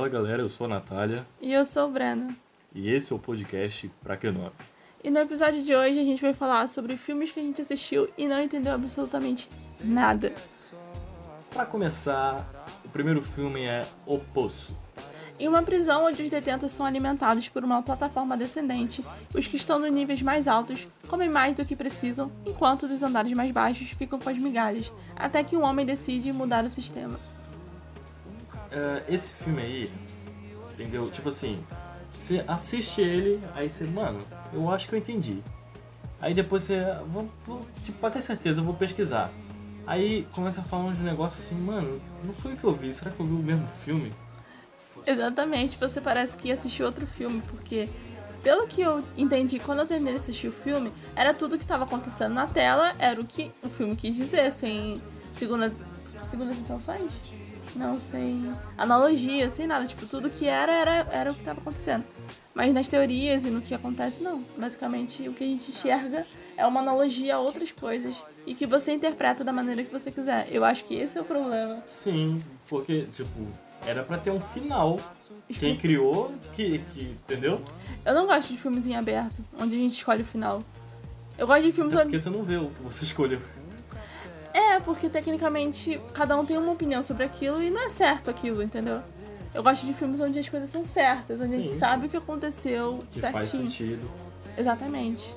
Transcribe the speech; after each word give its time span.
Fala 0.00 0.08
galera, 0.08 0.40
eu 0.40 0.48
sou 0.48 0.64
a 0.64 0.68
Natália 0.68 1.26
E 1.42 1.52
eu 1.52 1.62
sou 1.62 1.86
o 1.86 1.90
Breno. 1.90 2.34
e 2.74 2.88
esse 2.88 3.12
é 3.12 3.16
o 3.16 3.18
podcast 3.18 3.86
Pra 4.02 4.16
Que 4.16 4.30
Nome. 4.30 4.52
E 5.04 5.10
no 5.10 5.18
episódio 5.18 5.62
de 5.62 5.74
hoje 5.74 6.00
a 6.00 6.04
gente 6.04 6.22
vai 6.22 6.32
falar 6.32 6.66
sobre 6.70 6.96
filmes 6.96 7.30
que 7.30 7.38
a 7.38 7.42
gente 7.42 7.60
assistiu 7.60 8.08
e 8.16 8.26
não 8.26 8.40
entendeu 8.40 8.72
absolutamente 8.72 9.46
nada. 9.84 10.32
Pra 11.50 11.66
começar, 11.66 12.46
o 12.82 12.88
primeiro 12.88 13.20
filme 13.20 13.64
é 13.64 13.86
O 14.06 14.18
Poço. 14.18 14.74
Em 15.38 15.46
uma 15.46 15.62
prisão 15.62 16.06
onde 16.06 16.22
os 16.22 16.30
detentos 16.30 16.72
são 16.72 16.86
alimentados 16.86 17.50
por 17.50 17.62
uma 17.62 17.82
plataforma 17.82 18.38
descendente, 18.38 19.04
os 19.34 19.46
que 19.46 19.56
estão 19.56 19.78
nos 19.78 19.92
níveis 19.92 20.22
mais 20.22 20.48
altos 20.48 20.88
comem 21.08 21.28
mais 21.28 21.56
do 21.56 21.66
que 21.66 21.76
precisam, 21.76 22.32
enquanto 22.46 22.88
dos 22.88 23.02
andares 23.02 23.34
mais 23.34 23.52
baixos 23.52 23.90
ficam 23.90 24.18
com 24.18 24.30
as 24.30 24.38
migalhas, 24.38 24.90
até 25.14 25.44
que 25.44 25.58
um 25.58 25.62
homem 25.62 25.84
decide 25.84 26.32
mudar 26.32 26.64
o 26.64 26.70
sistema. 26.70 27.20
É, 28.70 29.02
esse 29.08 29.34
filme 29.34 29.62
aí, 29.62 29.92
entendeu? 30.72 31.10
Tipo 31.10 31.28
assim, 31.28 31.62
você 32.14 32.44
assiste 32.46 33.00
ele, 33.00 33.40
aí 33.54 33.68
você, 33.68 33.84
mano, 33.84 34.20
eu 34.52 34.70
acho 34.70 34.88
que 34.88 34.94
eu 34.94 34.98
entendi. 34.98 35.42
Aí 36.20 36.34
depois 36.34 36.64
você, 36.64 36.84
vou, 37.06 37.28
vou, 37.46 37.66
tipo, 37.82 37.98
pra 37.98 38.10
ter 38.10 38.22
certeza, 38.22 38.60
eu 38.60 38.64
vou 38.64 38.74
pesquisar. 38.74 39.30
Aí 39.86 40.26
começa 40.32 40.60
a 40.60 40.62
falar 40.64 40.84
uns 40.84 40.98
negócios 40.98 41.44
assim, 41.44 41.54
mano, 41.54 42.00
não 42.22 42.32
foi 42.34 42.52
o 42.52 42.56
que 42.56 42.64
eu 42.64 42.74
vi, 42.74 42.92
será 42.92 43.10
que 43.10 43.18
eu 43.18 43.26
vi 43.26 43.32
o 43.32 43.38
mesmo 43.38 43.66
filme? 43.84 44.12
Exatamente, 45.06 45.78
você 45.78 46.00
parece 46.00 46.36
que 46.36 46.52
assistiu 46.52 46.86
outro 46.86 47.06
filme, 47.06 47.42
porque 47.48 47.88
pelo 48.42 48.66
que 48.66 48.82
eu 48.82 49.02
entendi 49.16 49.58
quando 49.58 49.80
eu 49.80 49.86
terminei 49.86 50.14
de 50.14 50.20
assistir 50.20 50.48
o 50.48 50.52
filme, 50.52 50.92
era 51.16 51.34
tudo 51.34 51.56
que 51.56 51.64
estava 51.64 51.84
acontecendo 51.84 52.34
na 52.34 52.46
tela, 52.46 52.94
era 52.98 53.20
o 53.20 53.24
que 53.24 53.50
o 53.64 53.68
filme 53.70 53.96
quis 53.96 54.14
dizer, 54.14 54.52
sem 54.52 55.02
segundas, 55.34 55.72
segundas 56.30 56.56
intenções? 56.56 57.10
Não, 57.76 57.94
sem 57.96 58.50
analogia, 58.76 59.48
sem 59.48 59.66
nada. 59.66 59.86
Tipo, 59.86 60.06
tudo 60.06 60.28
que 60.30 60.46
era, 60.46 60.72
era, 60.72 61.08
era 61.12 61.30
o 61.30 61.34
que 61.34 61.40
estava 61.40 61.60
acontecendo. 61.60 62.04
Mas 62.52 62.74
nas 62.74 62.88
teorias 62.88 63.44
e 63.44 63.50
no 63.50 63.62
que 63.62 63.72
acontece, 63.74 64.22
não. 64.22 64.42
Basicamente, 64.58 65.28
o 65.28 65.32
que 65.32 65.44
a 65.44 65.46
gente 65.46 65.70
enxerga 65.70 66.26
é 66.56 66.66
uma 66.66 66.80
analogia 66.80 67.36
a 67.36 67.38
outras 67.38 67.70
coisas 67.70 68.16
e 68.46 68.54
que 68.54 68.66
você 68.66 68.92
interpreta 68.92 69.44
da 69.44 69.52
maneira 69.52 69.84
que 69.84 69.92
você 69.92 70.10
quiser. 70.10 70.48
Eu 70.50 70.64
acho 70.64 70.84
que 70.84 70.94
esse 70.94 71.16
é 71.16 71.20
o 71.20 71.24
problema. 71.24 71.80
Sim, 71.86 72.42
porque, 72.68 73.06
tipo, 73.14 73.46
era 73.86 74.02
pra 74.02 74.18
ter 74.18 74.30
um 74.30 74.40
final. 74.40 74.98
Quem 75.48 75.76
criou, 75.76 76.32
que, 76.52 76.78
que 76.92 77.02
entendeu? 77.02 77.60
Eu 78.04 78.14
não 78.14 78.26
gosto 78.26 78.48
de 78.48 78.56
filmes 78.56 78.86
em 78.86 78.94
aberto, 78.96 79.44
onde 79.58 79.74
a 79.74 79.78
gente 79.78 79.94
escolhe 79.94 80.22
o 80.22 80.26
final. 80.26 80.62
Eu 81.38 81.46
gosto 81.46 81.62
de 81.62 81.72
filmes 81.72 81.94
É 81.94 81.96
onde. 81.96 82.04
porque 82.06 82.20
você 82.20 82.30
não 82.30 82.42
vê 82.42 82.56
o 82.56 82.68
que 82.70 82.82
você 82.82 83.04
escolheu. 83.06 83.40
É, 84.80 84.84
porque 84.84 85.08
tecnicamente 85.08 86.00
cada 86.14 86.36
um 86.38 86.44
tem 86.44 86.56
uma 86.56 86.72
opinião 86.72 87.02
sobre 87.02 87.24
aquilo 87.24 87.62
e 87.62 87.70
não 87.70 87.84
é 87.86 87.88
certo 87.90 88.30
aquilo, 88.30 88.62
entendeu? 88.62 89.00
Eu 89.54 89.62
gosto 89.62 89.84
de 89.84 89.92
filmes 89.92 90.20
onde 90.20 90.38
as 90.38 90.48
coisas 90.48 90.70
são 90.70 90.84
certas, 90.84 91.40
onde 91.40 91.54
a 91.54 91.58
gente 91.58 91.72
Sim. 91.72 91.78
sabe 91.78 92.06
o 92.06 92.08
que 92.08 92.16
aconteceu 92.16 93.04
Que 93.12 93.20
faz 93.20 93.48
certinho. 93.48 93.70
sentido. 93.70 94.10
Exatamente. 94.56 95.34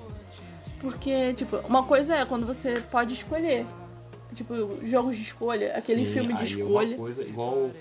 Porque, 0.79 1.34
tipo, 1.34 1.57
uma 1.67 1.84
coisa 1.84 2.16
é 2.16 2.25
quando 2.25 2.45
você 2.45 2.81
pode 2.91 3.13
escolher. 3.13 3.66
Tipo, 4.35 4.53
jogos 4.85 5.16
de 5.16 5.23
escolha, 5.23 5.73
aquele 5.75 6.06
Sim, 6.06 6.13
filme 6.13 6.34
de 6.34 6.44
escolha. 6.44 6.96
Uma 6.96 6.97
coisa 6.97 7.23
igual. 7.23 7.72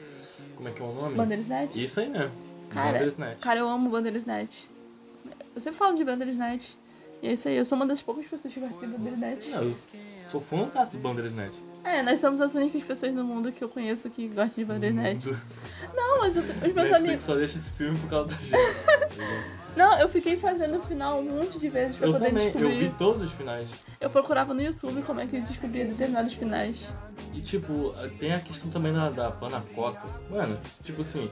Como 0.56 0.68
é 0.68 0.72
que 0.72 0.82
é 0.82 0.84
o 0.84 0.92
nome? 0.92 1.14
Bandersnatch? 1.16 1.76
Isso 1.76 2.00
aí 2.00 2.08
mesmo. 2.08 2.30
Cara, 2.70 3.36
cara, 3.40 3.60
eu 3.60 3.68
amo 3.68 3.90
Bandersnatch. 3.90 4.66
Eu 5.54 5.60
sempre 5.60 5.78
falo 5.78 5.94
de 5.94 6.04
Bandersnatch. 6.04 6.70
E 7.22 7.28
é 7.28 7.32
isso 7.34 7.46
aí, 7.48 7.56
eu 7.56 7.64
sou 7.64 7.76
uma 7.76 7.86
das 7.86 8.02
poucas 8.02 8.26
pessoas 8.26 8.52
que 8.52 8.58
gosta 8.58 8.76
de 8.84 8.86
Bandersnatch. 8.86 9.48
Não, 9.50 9.62
eu 9.62 9.74
sou 10.28 10.40
fã 10.40 10.68
do 10.92 10.98
Bandersnatch. 10.98 11.54
É, 11.84 12.02
nós 12.02 12.18
somos 12.18 12.40
as 12.40 12.54
únicas 12.54 12.82
pessoas 12.82 13.12
no 13.14 13.22
mundo 13.24 13.52
que 13.52 13.62
eu 13.62 13.68
conheço 13.68 14.10
que 14.10 14.26
gostam 14.28 14.56
de 14.56 14.64
Bandersnatch. 14.64 15.24
Do- 15.24 15.40
Não, 15.94 16.18
mas 16.20 16.36
eu- 16.36 16.42
os 16.42 16.72
meus 16.74 16.92
amigos. 16.92 17.22
só 17.22 17.34
deixa 17.36 17.58
esse 17.58 17.70
filme 17.72 17.96
por 17.98 18.08
causa 18.10 18.30
da 18.30 18.36
gente. 18.36 18.52
Não, 19.76 19.98
eu 19.98 20.08
fiquei 20.08 20.36
fazendo 20.36 20.78
o 20.78 20.82
final 20.82 21.20
um 21.20 21.22
monte 21.22 21.58
de 21.58 21.68
vezes 21.70 21.96
pra 21.96 22.06
eu 22.08 22.12
poder 22.12 22.26
também, 22.28 22.46
eu 22.48 22.52
descobrir. 22.52 22.78
vi 22.90 22.94
todos 22.98 23.22
os 23.22 23.32
finais. 23.32 23.68
Eu 24.00 24.10
procurava 24.10 24.52
no 24.52 24.60
YouTube 24.62 25.00
como 25.02 25.20
é 25.20 25.26
que 25.26 25.36
eu 25.36 25.40
descobria 25.42 25.86
determinados 25.86 26.34
finais. 26.34 26.86
E 27.32 27.40
tipo, 27.40 27.94
tem 28.18 28.32
a 28.34 28.40
questão 28.40 28.70
também 28.70 28.92
da, 28.92 29.08
da 29.08 29.30
panacota. 29.30 30.02
Mano, 30.28 30.58
tipo 30.82 31.00
assim, 31.00 31.30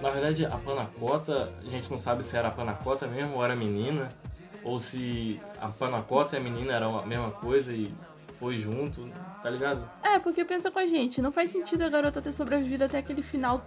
na 0.00 0.08
verdade 0.08 0.46
a 0.46 0.56
panacota, 0.56 1.52
a 1.66 1.68
gente 1.68 1.90
não 1.90 1.98
sabe 1.98 2.22
se 2.24 2.34
era 2.36 2.48
a 2.48 2.50
panacota 2.52 3.06
mesmo 3.06 3.34
ou 3.34 3.44
era 3.44 3.54
menina. 3.54 4.10
Ou 4.64 4.78
se 4.78 5.38
a 5.60 5.68
panacota 5.68 6.36
e 6.36 6.38
a 6.38 6.42
menina 6.42 6.72
eram 6.72 6.98
a 6.98 7.04
mesma 7.04 7.30
coisa 7.30 7.72
e 7.72 7.94
foi 8.38 8.56
junto, 8.56 9.08
tá 9.42 9.50
ligado? 9.50 9.88
É, 10.02 10.18
porque 10.18 10.44
pensa 10.44 10.70
com 10.70 10.78
a 10.78 10.86
gente, 10.86 11.22
não 11.22 11.30
faz 11.30 11.50
sentido 11.50 11.82
a 11.82 11.88
garota 11.88 12.20
ter 12.20 12.32
sobrevivido 12.32 12.84
até 12.84 12.98
aquele 12.98 13.22
final. 13.22 13.64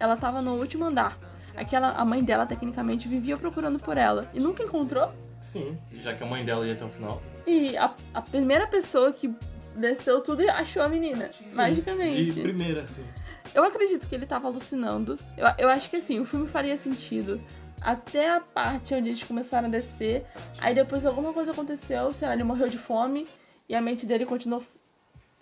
Ela 0.00 0.16
tava 0.16 0.42
no 0.42 0.54
último 0.54 0.84
andar. 0.84 1.18
Aquela, 1.54 1.90
a 1.92 2.04
mãe 2.04 2.22
dela, 2.22 2.46
tecnicamente, 2.46 3.08
vivia 3.08 3.36
procurando 3.36 3.78
por 3.78 3.96
ela. 3.96 4.28
E 4.32 4.40
nunca 4.40 4.62
encontrou. 4.62 5.12
Sim, 5.40 5.78
já 6.00 6.14
que 6.14 6.22
a 6.22 6.26
mãe 6.26 6.44
dela 6.44 6.66
ia 6.66 6.72
até 6.72 6.84
o 6.84 6.88
final. 6.88 7.22
E 7.46 7.76
a, 7.76 7.94
a 8.14 8.22
primeira 8.22 8.66
pessoa 8.66 9.12
que 9.12 9.32
desceu 9.76 10.20
tudo 10.20 10.42
e 10.42 10.50
achou 10.50 10.82
a 10.82 10.88
menina. 10.88 11.30
Sim, 11.32 11.56
magicamente. 11.56 12.32
De 12.32 12.40
primeira, 12.40 12.82
assim. 12.82 13.04
Eu 13.54 13.64
acredito 13.64 14.06
que 14.08 14.14
ele 14.14 14.26
tava 14.26 14.48
alucinando. 14.48 15.16
Eu, 15.36 15.46
eu 15.58 15.68
acho 15.68 15.88
que 15.88 15.96
assim, 15.96 16.18
o 16.20 16.24
filme 16.24 16.48
faria 16.48 16.76
sentido 16.76 17.40
até 17.80 18.30
a 18.30 18.40
parte 18.40 18.94
onde 18.94 19.08
eles 19.10 19.22
começaram 19.22 19.68
a 19.68 19.70
descer. 19.70 20.24
Aí 20.60 20.74
depois 20.74 21.04
alguma 21.06 21.32
coisa 21.32 21.52
aconteceu, 21.52 22.10
sei 22.12 22.28
lá, 22.28 22.34
ele 22.34 22.44
morreu 22.44 22.68
de 22.68 22.78
fome 22.78 23.26
e 23.68 23.74
a 23.74 23.80
mente 23.80 24.06
dele 24.06 24.26
continuou. 24.26 24.62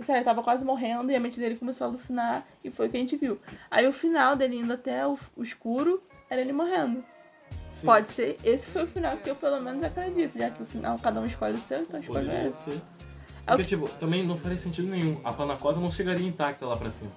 Sei 0.05 0.13
lá, 0.13 0.17
ele 0.17 0.25
tava 0.25 0.43
quase 0.43 0.65
morrendo 0.65 1.11
e 1.11 1.15
a 1.17 1.21
mente 1.21 1.41
dele 1.41 1.57
começou 1.57 1.87
a 1.87 1.89
alucinar 1.89 2.47
e 2.63 2.71
foi 2.71 2.87
o 2.87 2.91
que 2.91 2.97
a 2.97 3.01
gente 3.01 3.17
viu. 3.17 3.39
Aí 3.71 3.87
o 3.87 3.93
final 3.93 4.37
dele 4.37 4.57
indo 4.57 4.73
até 4.73 5.07
o, 5.07 5.19
o 5.35 5.43
escuro 5.43 6.03
era 6.29 6.41
ele 6.41 6.53
morrendo. 6.53 7.03
Sim. 7.71 7.87
Pode 7.87 8.09
ser, 8.09 8.37
esse 8.45 8.67
foi 8.67 8.85
o 8.85 8.87
final 8.87 9.17
que 9.17 9.29
eu 9.31 9.35
pelo 9.35 9.61
menos 9.61 9.83
acredito, 9.85 10.37
já 10.39 10.51
que 10.51 10.63
o 10.63 10.67
final 10.67 10.99
cada 10.99 11.21
um 11.21 11.25
escolhe 11.25 11.55
o 11.55 11.59
seu, 11.61 11.81
então 11.81 11.99
escolhe. 12.01 12.29
É 12.31 12.41
o 12.49 13.57
Porque, 13.57 13.63
que- 13.63 13.69
tipo, 13.69 13.89
também 13.99 14.27
não 14.27 14.37
faria 14.37 14.59
sentido 14.59 14.89
nenhum. 14.89 15.21
A 15.25 15.33
panacota 15.33 15.79
não 15.81 15.91
chegaria 15.91 16.27
intacta 16.27 16.67
lá 16.67 16.77
pra 16.77 16.91
cima. 16.91 17.13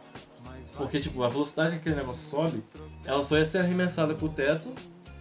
Porque, 0.77 0.99
tipo, 0.99 1.23
a 1.23 1.29
velocidade 1.29 1.71
que 1.71 1.75
aquele 1.77 1.95
negócio 1.95 2.29
sobe, 2.29 2.63
ela 3.05 3.21
só 3.23 3.37
ia 3.37 3.45
ser 3.45 3.57
arremessada 3.59 4.13
pro 4.15 4.29
teto, 4.29 4.71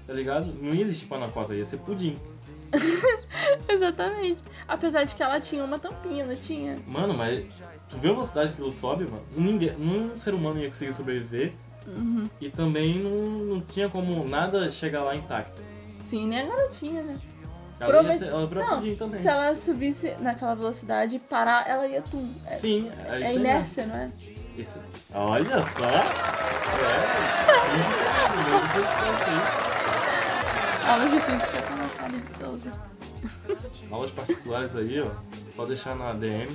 tá 0.08 0.14
ligado? 0.14 0.46
Não 0.60 0.74
ia 0.74 0.80
existir 0.82 1.04
panacota, 1.04 1.54
ia 1.54 1.64
ser 1.66 1.76
pudim. 1.76 2.18
Exatamente. 3.68 4.42
Apesar 4.66 5.04
de 5.04 5.14
que 5.14 5.22
ela 5.22 5.38
tinha 5.38 5.62
uma 5.62 5.78
tampinha, 5.78 6.24
não 6.24 6.34
tinha? 6.34 6.78
Mano, 6.86 7.12
mas 7.12 7.44
tu 7.90 7.98
vê 7.98 8.08
a 8.08 8.12
velocidade 8.12 8.48
que 8.48 8.54
aquilo 8.54 8.72
sobe, 8.72 9.04
mano? 9.04 9.22
Ninguém, 9.36 9.76
nenhum 9.78 10.16
ser 10.16 10.32
humano 10.32 10.58
ia 10.58 10.68
conseguir 10.68 10.94
sobreviver. 10.94 11.52
Uhum. 11.86 12.30
E 12.40 12.48
também 12.48 12.98
não, 12.98 13.10
não 13.10 13.60
tinha 13.60 13.90
como 13.90 14.26
nada 14.26 14.70
chegar 14.70 15.04
lá 15.04 15.14
intacto. 15.14 15.60
Sim, 16.00 16.26
nem 16.26 16.40
a 16.40 16.46
garotinha, 16.46 17.02
né? 17.02 17.18
Ela, 17.78 18.02
ia 18.02 18.18
ser, 18.18 18.28
ela 18.28 18.46
Não, 18.46 18.76
pudim 18.76 18.96
também. 18.96 19.20
Se 19.20 19.28
ela 19.28 19.54
subisse 19.56 20.14
naquela 20.20 20.54
velocidade 20.54 21.16
e 21.16 21.18
parar, 21.18 21.68
ela 21.68 21.86
ia 21.86 22.00
tum. 22.00 22.32
É, 22.46 22.54
Sim, 22.54 22.90
é, 23.06 23.24
é 23.24 23.34
inércia, 23.34 23.86
não 23.86 23.94
é? 23.94 24.10
Isso. 24.56 24.80
Olha 25.14 25.62
só! 25.62 25.86
É. 29.44 29.68
Aula 30.88 31.06
de 31.06 31.20
física 31.20 31.62
com 31.66 31.74
a 31.74 31.76
Natália 31.76 32.18
de 32.18 32.38
Souza. 32.38 32.72
Aulas 33.92 34.10
particulares 34.10 34.74
aí, 34.74 35.00
ó. 35.02 35.10
Só 35.54 35.66
deixar 35.66 35.94
na 35.94 36.14
DM. 36.14 36.48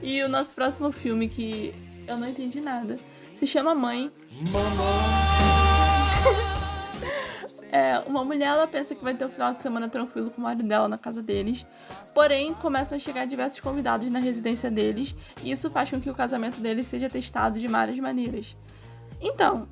E 0.00 0.22
o 0.22 0.28
nosso 0.28 0.54
próximo 0.54 0.92
filme, 0.92 1.28
que 1.28 1.74
eu 2.06 2.16
não 2.16 2.28
entendi 2.28 2.60
nada, 2.60 3.00
se 3.36 3.48
chama 3.48 3.74
Mãe. 3.74 4.12
Mamãe! 4.52 4.66
É, 7.72 7.98
uma 8.06 8.24
mulher, 8.24 8.46
ela 8.46 8.66
pensa 8.66 8.94
que 8.94 9.02
vai 9.02 9.12
ter 9.12 9.26
um 9.26 9.28
final 9.28 9.52
de 9.52 9.60
semana 9.60 9.88
tranquilo 9.88 10.30
com 10.30 10.40
o 10.40 10.44
marido 10.44 10.66
dela 10.66 10.88
na 10.88 10.96
casa 10.96 11.20
deles. 11.20 11.68
Porém, 12.14 12.54
começam 12.54 12.96
a 12.96 12.98
chegar 12.98 13.26
diversos 13.26 13.60
convidados 13.60 14.08
na 14.08 14.18
residência 14.18 14.70
deles. 14.70 15.14
E 15.42 15.50
isso 15.50 15.68
faz 15.70 15.90
com 15.90 16.00
que 16.00 16.08
o 16.08 16.14
casamento 16.14 16.58
deles 16.58 16.86
seja 16.86 17.10
testado 17.10 17.58
de 17.60 17.66
várias 17.66 17.98
maneiras. 17.98 18.56
Então, 19.20 19.68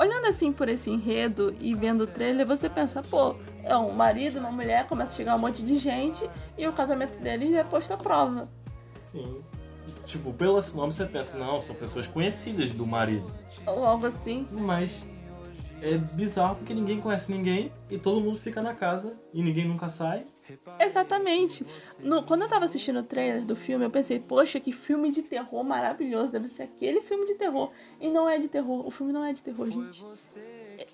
olhando 0.00 0.26
assim 0.26 0.50
por 0.50 0.66
esse 0.68 0.90
enredo 0.90 1.54
e 1.60 1.74
vendo 1.74 2.02
o 2.04 2.06
trailer, 2.06 2.46
você 2.46 2.70
pensa, 2.70 3.02
pô, 3.02 3.36
é 3.62 3.76
um 3.76 3.92
marido, 3.92 4.38
uma 4.38 4.50
mulher, 4.50 4.86
começa 4.86 5.12
a 5.12 5.16
chegar 5.16 5.36
um 5.36 5.38
monte 5.38 5.62
de 5.62 5.76
gente 5.76 6.28
e 6.56 6.66
o 6.66 6.72
casamento 6.72 7.18
deles 7.20 7.52
é 7.52 7.62
posto 7.62 7.92
à 7.92 7.98
prova. 7.98 8.48
Sim. 8.88 9.42
Tipo, 10.06 10.32
pelo 10.32 10.58
nome 10.74 10.92
você 10.92 11.04
pensa, 11.04 11.38
não, 11.38 11.60
são 11.60 11.74
pessoas 11.74 12.06
conhecidas 12.06 12.70
do 12.70 12.86
marido. 12.86 13.30
Ou 13.66 13.84
algo 13.84 14.06
assim. 14.06 14.48
Mas 14.50 15.04
é 15.82 15.98
bizarro 15.98 16.56
porque 16.56 16.72
ninguém 16.72 16.98
conhece 16.98 17.30
ninguém 17.30 17.70
e 17.90 17.98
todo 17.98 18.22
mundo 18.22 18.38
fica 18.38 18.62
na 18.62 18.74
casa 18.74 19.14
e 19.34 19.42
ninguém 19.42 19.68
nunca 19.68 19.90
sai. 19.90 20.24
Exatamente. 20.78 21.66
No- 22.00 22.22
quando 22.22 22.42
eu 22.42 22.48
tava 22.48 22.64
assistindo 22.64 23.00
o 23.00 23.02
trailer 23.02 23.42
do 23.42 23.54
filme, 23.56 23.84
eu 23.84 23.90
pensei, 23.90 24.18
poxa, 24.20 24.58
que 24.60 24.72
filme 24.72 25.10
de 25.12 25.22
terror 25.22 25.62
maravilhoso. 25.64 26.32
Deve 26.32 26.48
ser 26.48 26.64
aquele 26.64 27.00
filme 27.00 27.26
de 27.26 27.34
terror. 27.34 27.70
E 28.00 28.08
não 28.08 28.28
é 28.28 28.38
de 28.38 28.48
terror. 28.48 28.86
O 28.86 28.90
filme 28.90 29.12
não 29.12 29.24
é 29.24 29.32
de 29.32 29.42
terror, 29.42 29.70
gente. 29.70 30.04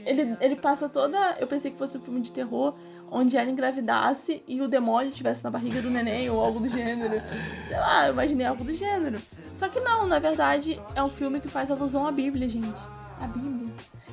Ele, 0.04 0.36
ele 0.40 0.56
passa 0.56 0.88
toda. 0.88 1.36
Eu 1.38 1.46
pensei 1.46 1.70
que 1.70 1.78
fosse 1.78 1.96
um 1.96 2.00
filme 2.00 2.20
de 2.20 2.32
terror 2.32 2.74
onde 3.10 3.36
ela 3.36 3.48
engravidasse 3.50 4.42
e 4.48 4.60
o 4.60 4.66
demônio 4.68 5.08
estivesse 5.10 5.44
na 5.44 5.50
barriga 5.50 5.80
do 5.80 5.90
neném 5.90 6.28
ou 6.28 6.40
algo 6.44 6.58
do 6.58 6.68
gênero. 6.68 7.22
Sei 7.68 7.76
lá, 7.78 8.06
eu 8.08 8.12
imaginei 8.12 8.46
algo 8.46 8.64
do 8.64 8.74
gênero. 8.74 9.18
Só 9.54 9.68
que 9.68 9.78
não, 9.80 10.06
na 10.06 10.18
verdade, 10.18 10.80
é 10.94 11.02
um 11.02 11.08
filme 11.08 11.40
que 11.40 11.48
faz 11.48 11.70
alusão 11.70 12.04
à 12.06 12.10
Bíblia, 12.10 12.48
gente. 12.48 12.78
A 13.20 13.26
Bíblia. 13.26 13.56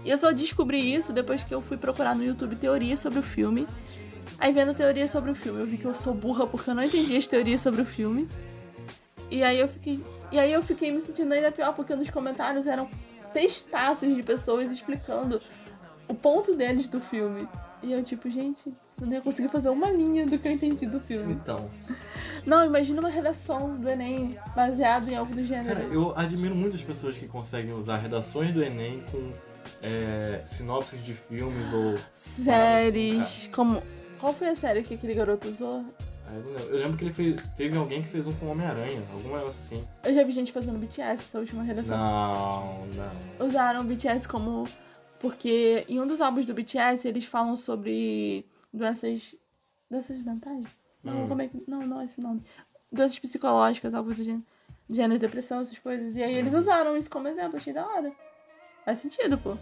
E 0.05 0.09
eu 0.09 0.17
só 0.17 0.31
descobri 0.31 0.93
isso 0.93 1.11
depois 1.13 1.43
que 1.43 1.53
eu 1.53 1.61
fui 1.61 1.77
procurar 1.77 2.13
no 2.13 2.23
YouTube 2.23 2.55
teorias 2.55 2.99
sobre 2.99 3.19
o 3.19 3.23
filme. 3.23 3.65
Aí 4.37 4.51
vendo 4.51 4.73
teorias 4.73 5.11
sobre 5.11 5.31
o 5.31 5.35
filme, 5.35 5.59
eu 5.59 5.65
vi 5.65 5.77
que 5.77 5.85
eu 5.85 5.95
sou 5.95 6.13
burra 6.13 6.45
porque 6.45 6.69
eu 6.69 6.75
não 6.75 6.83
entendi 6.83 7.15
as 7.15 7.27
teorias 7.27 7.61
sobre 7.61 7.81
o 7.81 7.85
filme. 7.85 8.27
E 9.29 9.43
aí 9.43 9.59
eu 9.59 9.67
fiquei. 9.67 10.03
E 10.31 10.39
aí 10.39 10.51
eu 10.51 10.61
fiquei 10.61 10.91
me 10.91 11.01
sentindo 11.01 11.33
ainda 11.33 11.51
pior, 11.51 11.73
porque 11.73 11.95
nos 11.95 12.09
comentários 12.09 12.67
eram 12.67 12.89
testaços 13.33 14.15
de 14.15 14.21
pessoas 14.21 14.71
explicando 14.71 15.41
o 16.07 16.13
ponto 16.13 16.55
deles 16.55 16.87
do 16.87 16.99
filme. 16.99 17.47
E 17.81 17.91
eu, 17.91 18.03
tipo, 18.03 18.29
gente, 18.29 18.71
eu 19.01 19.07
não 19.07 19.13
ia 19.13 19.21
conseguir 19.21 19.49
fazer 19.49 19.69
uma 19.69 19.89
linha 19.91 20.25
do 20.25 20.37
que 20.37 20.47
eu 20.47 20.51
entendi 20.51 20.85
do 20.85 20.99
filme. 20.99 21.33
Então, 21.33 21.69
Não, 22.45 22.65
imagina 22.65 22.99
uma 22.99 23.09
redação 23.09 23.75
do 23.75 23.89
Enem 23.89 24.37
baseado 24.55 25.09
em 25.09 25.15
algo 25.15 25.33
do 25.33 25.43
gênero. 25.43 25.75
cara, 25.75 25.83
eu 25.85 26.13
admiro 26.15 26.55
muito 26.55 26.75
as 26.75 26.83
pessoas 26.83 27.17
que 27.17 27.27
conseguem 27.27 27.73
usar 27.73 27.97
redações 27.97 28.53
do 28.53 28.63
Enem 28.63 29.03
com 29.11 29.33
é, 29.81 30.41
sinopses 30.45 31.03
de 31.03 31.13
filmes 31.13 31.73
ou. 31.73 31.95
Séries, 32.13 33.49
como. 33.53 33.81
Qual 34.23 34.31
foi 34.33 34.47
a 34.47 34.55
série 34.55 34.83
que 34.83 34.93
aquele 34.93 35.13
garoto 35.13 35.49
usou? 35.49 35.83
Eu, 36.29 36.41
não 36.71 36.77
lembro. 36.79 36.97
Que 36.97 37.03
ele 37.03 37.11
fez. 37.13 37.49
Teve 37.57 37.77
alguém 37.77 38.01
que 38.01 38.07
fez 38.07 38.25
um 38.25 38.31
com 38.31 38.47
Homem-Aranha, 38.47 39.03
alguma 39.11 39.39
coisa 39.39 39.49
assim. 39.51 39.85
Eu 40.01 40.13
já 40.15 40.23
vi 40.23 40.31
gente 40.31 40.49
fazendo 40.53 40.79
BTS 40.79 41.23
essa 41.25 41.39
última 41.39 41.61
redação. 41.61 41.97
Não, 41.97 42.85
não. 42.87 43.45
Usaram 43.45 43.81
o 43.81 43.83
BTS 43.83 44.25
como. 44.25 44.63
Porque 45.19 45.83
em 45.89 45.99
um 45.99 46.07
dos 46.07 46.21
álbuns 46.21 46.45
do 46.45 46.53
BTS 46.53 47.05
eles 47.05 47.25
falam 47.25 47.57
sobre 47.57 48.45
doenças. 48.73 49.35
doenças 49.91 50.21
mentais? 50.23 50.63
Não, 51.03 51.25
Hum. 51.25 51.27
como 51.27 51.41
é 51.41 51.49
que. 51.49 51.61
Não, 51.67 51.85
não 51.85 51.99
é 51.99 52.05
esse 52.05 52.21
nome. 52.21 52.41
Doenças 52.89 53.19
psicológicas, 53.19 53.93
algo 53.93 54.13
do 54.13 54.23
gênero. 54.23 54.43
Gênero, 54.89 55.19
depressão, 55.19 55.59
essas 55.59 55.77
coisas. 55.79 56.15
E 56.15 56.23
aí 56.23 56.33
eles 56.33 56.53
Uhum. 56.53 56.59
usaram 56.61 56.95
isso 56.95 57.09
como 57.09 57.27
exemplo, 57.27 57.57
achei 57.57 57.73
da 57.73 57.85
hora. 57.85 58.09
Faz 58.85 58.99
sentido, 58.99 59.37
pô. 59.37 59.57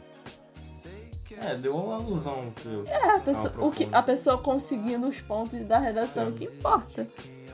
É, 1.39 1.55
deu 1.55 1.75
uma 1.75 1.95
alusão 1.95 2.51
que 2.55 2.67
eu. 2.67 2.83
É, 2.87 3.15
a 3.15 3.19
pessoa, 3.19 3.53
o 3.59 3.71
que, 3.71 3.87
a 3.91 4.01
pessoa 4.01 4.37
conseguindo 4.37 5.07
os 5.07 5.19
pontos 5.21 5.61
da 5.65 5.77
redação, 5.79 6.27
o 6.27 6.31
Sim. 6.31 6.37
que 6.39 6.43
importa. 6.45 7.07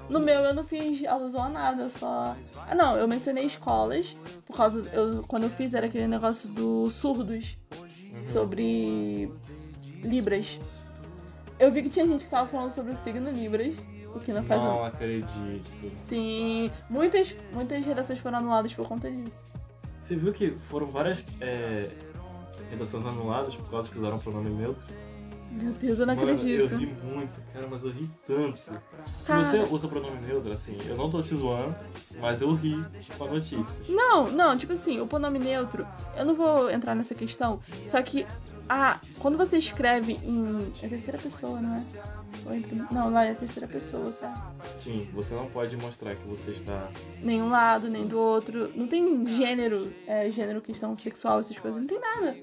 No 0.10 0.20
meu 0.22 0.40
eu 0.42 0.54
não 0.54 0.64
fiz 0.64 1.06
alusão 1.06 1.44
a 1.44 1.50
nada, 1.50 1.84
eu 1.84 1.90
só. 1.90 2.36
Ah 2.68 2.74
não, 2.74 2.96
eu 2.98 3.08
mencionei 3.08 3.46
escolas, 3.46 4.16
por 4.46 4.56
causa. 4.56 4.82
Eu, 4.94 5.24
quando 5.24 5.44
eu 5.44 5.50
fiz 5.50 5.74
era 5.74 5.86
aquele 5.88 6.08
negócio 6.08 6.48
do 6.50 6.90
surdos 6.90 7.58
Uhum. 7.78 8.26
sobre 8.26 9.32
Libras. 10.02 10.60
Eu 11.60 11.72
vi 11.72 11.84
que 11.84 11.90
tinha 11.90 12.08
gente 12.08 12.24
que 12.24 12.30
tava 12.30 12.48
falando 12.48 12.72
sobre 12.72 12.94
o 12.94 12.96
signo 12.98 13.30
Libras, 13.32 13.74
o 14.16 14.20
que 14.20 14.32
não 14.32 14.44
faz 14.44 14.62
Não 14.62 14.80
um. 14.80 14.86
acredito. 14.86 15.70
Sim, 16.08 16.72
muitas, 16.90 17.36
muitas 17.52 17.84
redações 17.86 18.20
foram 18.20 18.38
anuladas 18.38 18.74
por 18.74 18.88
conta 18.88 19.10
disso. 19.12 19.46
Você 20.00 20.16
viu 20.16 20.32
que 20.32 20.52
foram 20.70 20.86
várias 20.88 21.24
é, 21.42 21.90
redações 22.70 23.06
anuladas 23.06 23.56
por 23.56 23.70
causa 23.70 23.90
que 23.90 23.98
usaram 23.98 24.20
pronome 24.20 24.50
neutro? 24.50 24.86
Meu 25.52 25.72
Deus, 25.74 25.98
eu 26.00 26.06
não 26.06 26.16
Mano, 26.16 26.32
acredito. 26.34 26.60
eu 26.74 26.78
ri 26.78 26.86
muito, 26.86 27.42
cara, 27.52 27.68
mas 27.68 27.84
eu 27.84 27.90
ri 27.92 28.10
tanto. 28.28 28.60
Se 28.60 28.72
Cara. 29.26 29.42
você 29.42 29.60
usa 29.74 29.88
pronome 29.88 30.22
neutro, 30.24 30.54
assim, 30.54 30.78
eu 30.88 30.96
não 30.96 31.10
tô 31.10 31.22
te 31.24 31.34
zoando, 31.34 31.76
mas 32.20 32.42
eu 32.42 32.52
ri 32.54 32.76
com 33.18 33.24
a 33.24 33.30
notícia. 33.30 33.82
Não, 33.90 34.30
não, 34.30 34.56
tipo 34.58 34.74
assim, 34.74 35.00
o 35.00 35.08
pronome 35.08 35.40
neutro, 35.40 35.88
eu 36.16 36.26
não 36.26 36.36
vou 36.36 36.70
entrar 36.70 36.94
nessa 36.94 37.16
questão, 37.16 37.60
só 37.86 38.00
que 38.04 38.28
a, 38.70 39.00
quando 39.20 39.38
você 39.38 39.58
escreve 39.58 40.14
em. 40.24 40.72
É 40.82 40.88
terceira 40.88 41.18
pessoa, 41.18 41.60
não 41.62 41.76
é? 41.76 41.84
Não, 42.92 43.10
lá 43.12 43.26
é 43.26 43.34
terceira 43.34 43.68
pessoa, 43.68 44.10
tá? 44.12 44.52
Sim, 44.72 45.08
você 45.14 45.34
não 45.34 45.48
pode 45.48 45.76
mostrar 45.78 46.16
que 46.16 46.26
você 46.28 46.52
está. 46.52 46.90
Nem 47.22 47.42
um 47.42 47.50
lado, 47.50 47.90
nem 47.90 48.08
do 48.08 48.18
outro. 48.20 48.72
Não 48.76 48.88
tem 48.88 49.26
gênero, 49.36 49.94
é, 50.06 50.30
gênero, 50.32 50.62
questão 50.62 50.96
sexual, 50.96 51.40
essas 51.40 51.58
coisas, 51.58 51.80
não 51.82 51.88
tem 51.88 52.00
nada. 52.00 52.36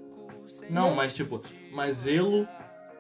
Não, 0.69 0.95
mas 0.95 1.13
tipo, 1.13 1.41
mas 1.73 2.07
elo, 2.07 2.47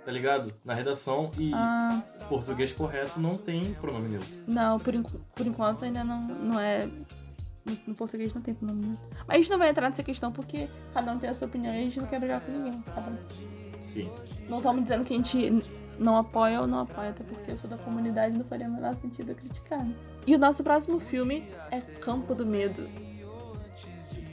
tá 0.04 0.10
ligado? 0.10 0.54
Na 0.64 0.74
redação 0.74 1.30
e 1.38 1.52
Ah, 1.54 2.02
português 2.28 2.72
correto 2.72 3.18
não 3.20 3.36
tem 3.36 3.74
pronome 3.74 4.08
neutro. 4.08 4.28
não, 4.46 4.78
por, 4.78 4.94
por 5.34 5.46
enquanto 5.46 5.84
ainda 5.84 6.02
não, 6.04 6.20
não 6.22 6.60
é. 6.60 6.88
No, 7.64 7.76
no 7.88 7.94
português 7.94 8.32
não 8.34 8.42
tem 8.42 8.54
pronome 8.54 8.86
neutro. 8.86 9.04
Mas 9.26 9.36
a 9.36 9.40
gente 9.40 9.50
não 9.50 9.58
vai 9.58 9.70
entrar 9.70 9.88
nessa 9.88 10.02
questão 10.02 10.30
porque 10.30 10.68
cada 10.92 11.12
um 11.12 11.18
tem 11.18 11.30
a 11.30 11.34
sua 11.34 11.48
opinião 11.48 11.74
e 11.74 11.78
a 11.78 11.80
gente 11.82 11.98
não 11.98 12.06
quer 12.06 12.20
brigar 12.20 12.40
com 12.40 12.52
ninguém. 12.52 12.82
Cada 12.94 13.10
um. 13.10 13.16
Sim. 13.80 14.10
Não 14.48 14.58
estamos 14.58 14.82
dizendo 14.82 15.04
que 15.04 15.14
a 15.14 15.16
gente 15.16 15.62
não 15.98 16.16
apoia 16.16 16.60
ou 16.60 16.66
não 16.66 16.80
apoia, 16.80 17.10
até 17.10 17.22
porque 17.24 17.52
eu 17.52 17.58
sou 17.58 17.70
da 17.70 17.78
comunidade 17.78 18.34
e 18.34 18.38
não 18.38 18.44
faria 18.44 18.68
o 18.68 18.72
menor 18.72 18.96
sentido 18.96 19.34
criticar. 19.34 19.84
né? 19.84 19.94
E 20.26 20.34
o 20.34 20.38
nosso 20.38 20.62
próximo 20.62 21.00
filme 21.00 21.46
é 21.70 21.80
Campo 21.80 22.34
do 22.34 22.46
Medo. 22.46 22.88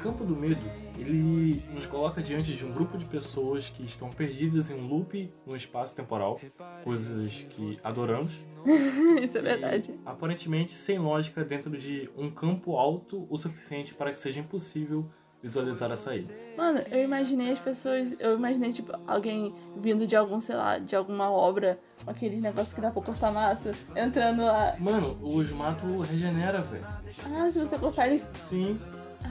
Campo 0.01 0.24
do 0.24 0.36
Medo, 0.36 0.62
ele 0.98 1.63
nos 1.74 1.86
coloca 1.86 2.21
diante 2.21 2.53
de 2.53 2.65
um 2.65 2.71
grupo 2.71 2.98
de 2.98 3.06
pessoas 3.06 3.69
que 3.69 3.83
estão 3.83 4.09
perdidas 4.09 4.71
em 4.71 4.74
um 4.74 4.88
loop 4.88 5.30
no 5.45 5.56
espaço 5.56 5.95
temporal, 5.95 6.39
coisas 6.83 7.45
que 7.50 7.77
adoramos, 7.83 8.33
Isso 9.21 9.38
é 9.38 9.42
verdade. 9.42 9.92
e, 9.92 10.00
aparentemente 10.06 10.74
sem 10.74 11.00
lógica 11.00 11.44
dentro 11.44 11.75
de 11.77 12.09
um 12.18 12.30
campo 12.30 12.77
alto 12.77 13.25
o 13.30 13.38
suficiente 13.38 13.94
para 13.94 14.12
que 14.12 14.19
seja 14.19 14.39
impossível 14.39 15.06
visualizar 15.42 15.92
a 15.92 15.95
saída. 15.95 16.31
Mano, 16.56 16.80
eu 16.92 17.03
imaginei 17.03 17.51
as 17.51 17.59
pessoas. 17.59 18.19
Eu 18.19 18.36
imaginei, 18.36 18.71
tipo, 18.71 18.94
alguém 19.07 19.56
vindo 19.77 20.06
de 20.06 20.15
algum, 20.15 20.39
sei 20.39 20.56
lá, 20.56 20.77
de 20.77 20.95
alguma 20.95 21.31
obra, 21.31 21.80
aqueles 22.06 22.39
negócios 22.39 22.75
que 22.75 22.81
dá 22.81 22.92
pra 22.92 23.01
cortar 23.01 23.31
mato, 23.31 23.71
entrando 23.95 24.45
lá. 24.45 24.75
Mano, 24.77 25.18
os 25.19 25.50
matos 25.51 26.07
regenera, 26.07 26.62
velho. 26.62 26.86
Ah, 27.25 27.50
se 27.50 27.59
você 27.59 27.75
cortar 27.77 28.07
eles. 28.07 28.21
Sim. 28.36 28.80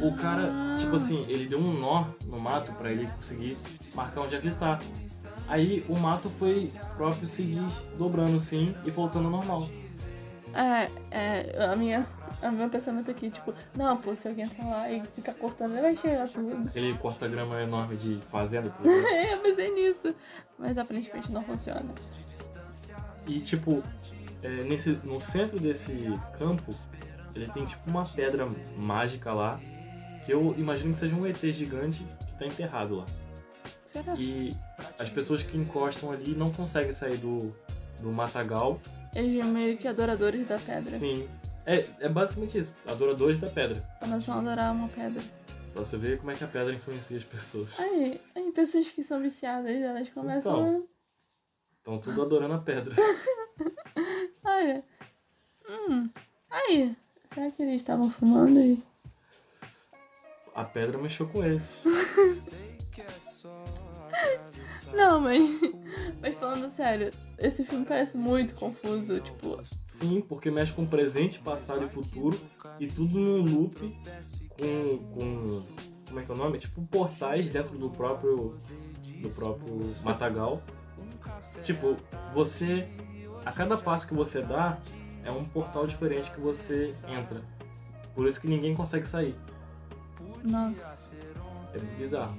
O 0.00 0.14
cara, 0.14 0.50
Ah. 0.52 0.76
tipo 0.78 0.97
assim, 0.97 1.25
ele 1.28 1.47
deu 1.47 1.59
um 1.59 1.73
nó 1.78 2.04
no 2.26 2.38
mato 2.38 2.73
pra 2.73 2.90
ele 2.90 3.06
conseguir 3.12 3.56
marcar 3.94 4.20
onde 4.23 4.35
é 4.37 4.38
que 4.40 4.47
ele 4.47 4.54
tá. 4.56 4.78
Aí 5.49 5.85
o 5.88 5.99
mato 5.99 6.28
foi 6.30 6.73
próprio 6.97 7.26
se 7.26 7.42
dobrando 7.99 8.37
assim 8.37 8.75
e 8.85 8.90
voltando 8.90 9.26
ao 9.26 9.30
normal. 9.32 9.68
É, 10.54 10.90
é, 11.11 11.64
a 11.64 11.76
minha. 11.76 12.06
O 12.42 12.50
meu 12.50 12.70
pensamento 12.70 13.11
aqui, 13.11 13.28
tipo, 13.30 13.52
não, 13.76 13.99
pô, 13.99 14.14
se 14.14 14.26
alguém 14.26 14.47
entrar 14.47 14.64
lá 14.64 14.90
e 14.90 15.02
ficar 15.14 15.35
cortando, 15.35 15.73
ele 15.73 15.82
vai 15.82 15.97
chegar 15.97 16.26
tudo. 16.26 16.68
Aquele 16.68 16.97
corta-grama 16.97 17.61
enorme 17.61 17.97
de 17.97 18.18
fazenda, 18.30 18.70
tá 18.70 18.80
ligado? 18.82 19.06
É, 19.09 19.35
eu 19.35 19.38
pensei 19.40 19.75
nisso. 19.75 20.14
Mas 20.59 20.78
aparentemente 20.78 21.30
não 21.30 21.42
funciona. 21.44 21.85
E 23.26 23.40
tipo, 23.40 23.82
é, 24.42 24.49
nesse, 24.64 24.99
no 25.04 25.20
centro 25.20 25.61
desse 25.61 26.18
campo, 26.38 26.75
ele 27.35 27.47
tem 27.49 27.66
tipo 27.66 27.90
uma 27.90 28.06
pedra 28.06 28.49
mágica 28.76 29.35
lá, 29.35 29.61
que 30.31 30.35
eu 30.35 30.55
imagino 30.57 30.93
que 30.93 30.99
seja 30.99 31.17
um 31.17 31.27
ET 31.27 31.39
gigante 31.53 32.07
que 32.21 32.39
tá 32.39 32.47
enterrado 32.47 32.99
lá. 32.99 33.07
Será? 33.85 34.15
E 34.17 34.55
as 34.97 35.09
pessoas 35.09 35.43
que 35.43 35.59
encostam 35.59 36.13
ali 36.13 36.37
não 36.37 36.53
conseguem 36.53 36.93
sair 36.93 37.17
do, 37.17 37.53
do 38.01 38.13
matagal. 38.13 38.81
Eles 39.13 39.35
são 39.35 39.45
meio 39.45 39.77
que 39.77 39.89
adoradores 39.89 40.47
da 40.47 40.57
pedra. 40.57 40.97
Sim. 40.97 41.29
É, 41.67 41.85
é 41.99 42.09
basicamente 42.09 42.57
isso, 42.57 42.73
adoradores 42.87 43.41
da 43.41 43.49
pedra. 43.49 43.83
Começam 43.99 44.37
a 44.37 44.39
adorar 44.39 44.73
uma 44.73 44.89
pedra. 44.89 45.21
Pra 45.73 45.85
você 45.85 45.97
ver 45.97 46.19
como 46.19 46.31
é 46.31 46.35
que 46.37 46.45
a 46.45 46.49
pedra 46.49 46.73
influencia 46.73 47.17
as 47.17 47.25
pessoas. 47.25 47.69
Aí, 47.79 48.21
aí 48.35 48.53
pessoas 48.53 48.89
que 48.91 49.03
são 49.03 49.21
viciadas, 49.21 49.71
elas 49.71 50.09
começam 50.11 50.53
Então. 50.53 50.89
Estão 51.79 51.99
tudo 51.99 52.23
adorando 52.23 52.55
a 52.55 52.59
pedra. 52.59 52.95
a. 54.45 54.49
Olha. 54.49 54.85
Hum. 55.69 56.09
Aí. 56.49 56.97
Será 57.35 57.51
que 57.51 57.63
eles 57.63 57.77
estavam 57.77 58.09
fumando 58.11 58.61
e. 58.61 58.89
A 60.54 60.64
pedra 60.64 60.99
mexeu 60.99 61.26
com 61.28 61.45
eles. 61.45 61.83
Não, 64.92 65.21
mas. 65.21 65.42
Mas 66.21 66.35
falando 66.35 66.69
sério, 66.69 67.11
esse 67.38 67.64
filme 67.64 67.85
parece 67.85 68.16
muito 68.16 68.54
confuso. 68.54 69.21
Tipo, 69.21 69.61
Sim, 69.85 70.21
porque 70.21 70.50
mexe 70.50 70.73
com 70.73 70.87
presente, 70.87 71.38
passado 71.38 71.85
e 71.85 71.88
futuro. 71.88 72.38
E 72.78 72.87
tudo 72.87 73.19
num 73.19 73.42
loop 73.42 73.97
com. 74.49 74.99
com 75.14 75.62
como 76.09 76.21
é 76.21 76.25
que 76.25 76.30
é 76.30 76.35
o 76.35 76.37
nome? 76.37 76.59
Tipo 76.59 76.83
portais 76.83 77.49
dentro 77.49 77.78
do 77.78 77.88
próprio. 77.88 78.59
do 79.23 79.30
próprio 79.30 79.95
matagal. 80.02 80.62
Tipo, 81.62 81.97
você. 82.33 82.88
A 83.45 83.52
cada 83.52 83.76
passo 83.76 84.07
que 84.07 84.14
você 84.14 84.42
dá 84.42 84.78
é 85.25 85.30
um 85.30 85.45
portal 85.45 85.87
diferente 85.87 86.30
que 86.30 86.40
você 86.40 86.95
entra. 87.09 87.42
Por 88.14 88.26
isso 88.26 88.40
que 88.40 88.49
ninguém 88.49 88.75
consegue 88.75 89.07
sair. 89.07 89.35
Nossa. 90.44 91.14
É 91.75 91.78
bizarro. 91.99 92.37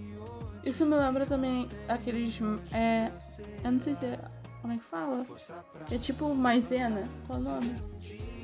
Isso 0.63 0.85
me 0.85 0.95
lembra 0.95 1.25
também 1.25 1.69
aqueles. 1.87 2.39
É. 2.71 3.11
Eu 3.63 3.71
não 3.71 3.81
sei 3.81 3.95
se 3.95 4.05
é. 4.05 4.19
Como 4.61 4.73
é 4.73 4.77
que 4.77 4.83
fala? 4.83 5.25
É 5.89 5.97
tipo 5.97 6.33
maisena. 6.35 7.01
Qual 7.25 7.39
é 7.39 7.41
o 7.41 7.43
nome? 7.43 7.75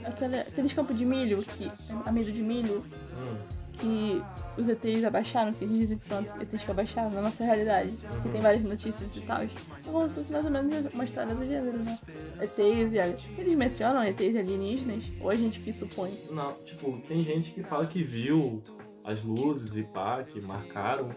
Aquela, 0.03 0.39
aqueles 0.39 0.73
campos 0.73 0.97
de 0.97 1.05
milho, 1.05 1.43
que. 1.43 1.71
Amido 2.05 2.31
de 2.31 2.41
milho, 2.41 2.83
Hum, 3.21 3.35
que 3.79 4.23
os 4.59 4.67
ETs 4.67 5.03
abaixaram, 5.03 5.53
que 5.53 5.63
eles 5.63 5.77
dizem 5.77 5.97
que 5.97 6.05
são 6.05 6.25
ETs 6.41 6.63
que 6.63 6.71
abaixaram 6.71 7.11
na 7.11 7.21
nossa 7.21 7.43
realidade. 7.43 7.91
Que 8.23 8.29
tem 8.29 8.41
várias 8.41 8.63
notícias 8.63 9.09
e 9.15 9.21
tal. 9.21 9.41
Como 9.85 10.07
se 10.09 10.15
fosse 10.15 10.33
mais 10.33 10.45
ou 10.45 10.51
menos 10.51 10.93
uma 10.93 11.03
história 11.03 11.33
do 11.35 11.45
gênero, 11.45 11.77
né? 11.79 11.99
ETs 12.41 12.93
e. 12.93 13.39
Eles 13.39 13.55
mencionam 13.55 14.03
ETs 14.03 14.35
alienígenas? 14.35 15.03
Ou 15.21 15.29
a 15.29 15.35
gente 15.35 15.59
que 15.59 15.71
supõe? 15.71 16.17
Não, 16.31 16.53
tipo, 16.65 16.99
tem 17.07 17.23
gente 17.23 17.51
que 17.51 17.63
fala 17.63 17.85
que 17.85 18.01
viu 18.03 18.63
as 19.07 19.23
luzes 19.23 19.75
e 19.77 19.83
pá, 19.83 20.21
que 20.23 20.39
marcaram. 20.41 21.09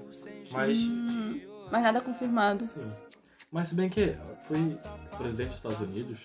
Mas, 0.52 0.78
Hum, 0.78 1.40
mas 1.70 1.82
nada 1.82 2.00
confirmado. 2.00 2.60
sim. 2.60 2.90
Mas 3.52 3.66
se 3.68 3.74
bem 3.74 3.88
que 3.88 4.14
foi 4.46 4.58
o 5.12 5.16
presidente 5.16 5.48
dos 5.48 5.56
Estados 5.56 5.80
Unidos 5.80 6.20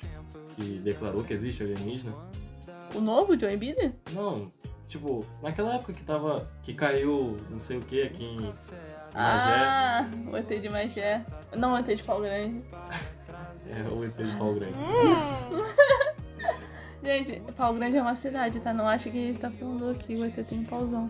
que 0.55 0.79
declarou 0.79 1.23
que 1.23 1.33
existe 1.33 1.63
alienígena. 1.63 2.13
O 2.93 3.01
novo 3.01 3.37
Joe 3.37 3.57
Biden? 3.57 3.95
Não, 4.11 4.51
tipo, 4.87 5.25
naquela 5.41 5.73
época 5.75 5.91
que 5.93 6.03
tava. 6.03 6.47
que 6.61 6.73
caiu 6.75 7.39
não 7.49 7.57
sei 7.57 7.77
o 7.77 7.81
que 7.81 8.03
aqui 8.03 8.23
em 8.23 8.41
Magé. 8.41 8.55
Ah, 9.15 10.05
o 10.31 10.37
ET 10.37 10.47
de 10.61 10.69
Magé. 10.69 11.25
Não, 11.57 11.73
o 11.73 11.77
ET 11.79 11.87
de 11.87 12.03
Pau 12.03 12.21
Grande. 12.21 12.63
É, 13.67 13.81
o 13.89 14.05
ET 14.05 14.15
de 14.15 14.37
pau 14.37 14.53
grande. 14.53 14.75
Gente, 17.05 17.39
Pau 17.53 17.71
Grande 17.75 17.97
é 17.97 18.01
uma 18.01 18.15
cidade, 18.15 18.59
tá? 18.59 18.73
Não 18.73 18.87
acha 18.87 19.11
que 19.11 19.17
a 19.17 19.27
gente 19.27 19.39
tá 19.39 19.51
falando 19.51 19.89
aqui, 19.91 20.15
o 20.15 20.25
ET 20.25 20.33
tem 20.47 20.59
um 20.59 20.65
pauzão. 20.65 21.09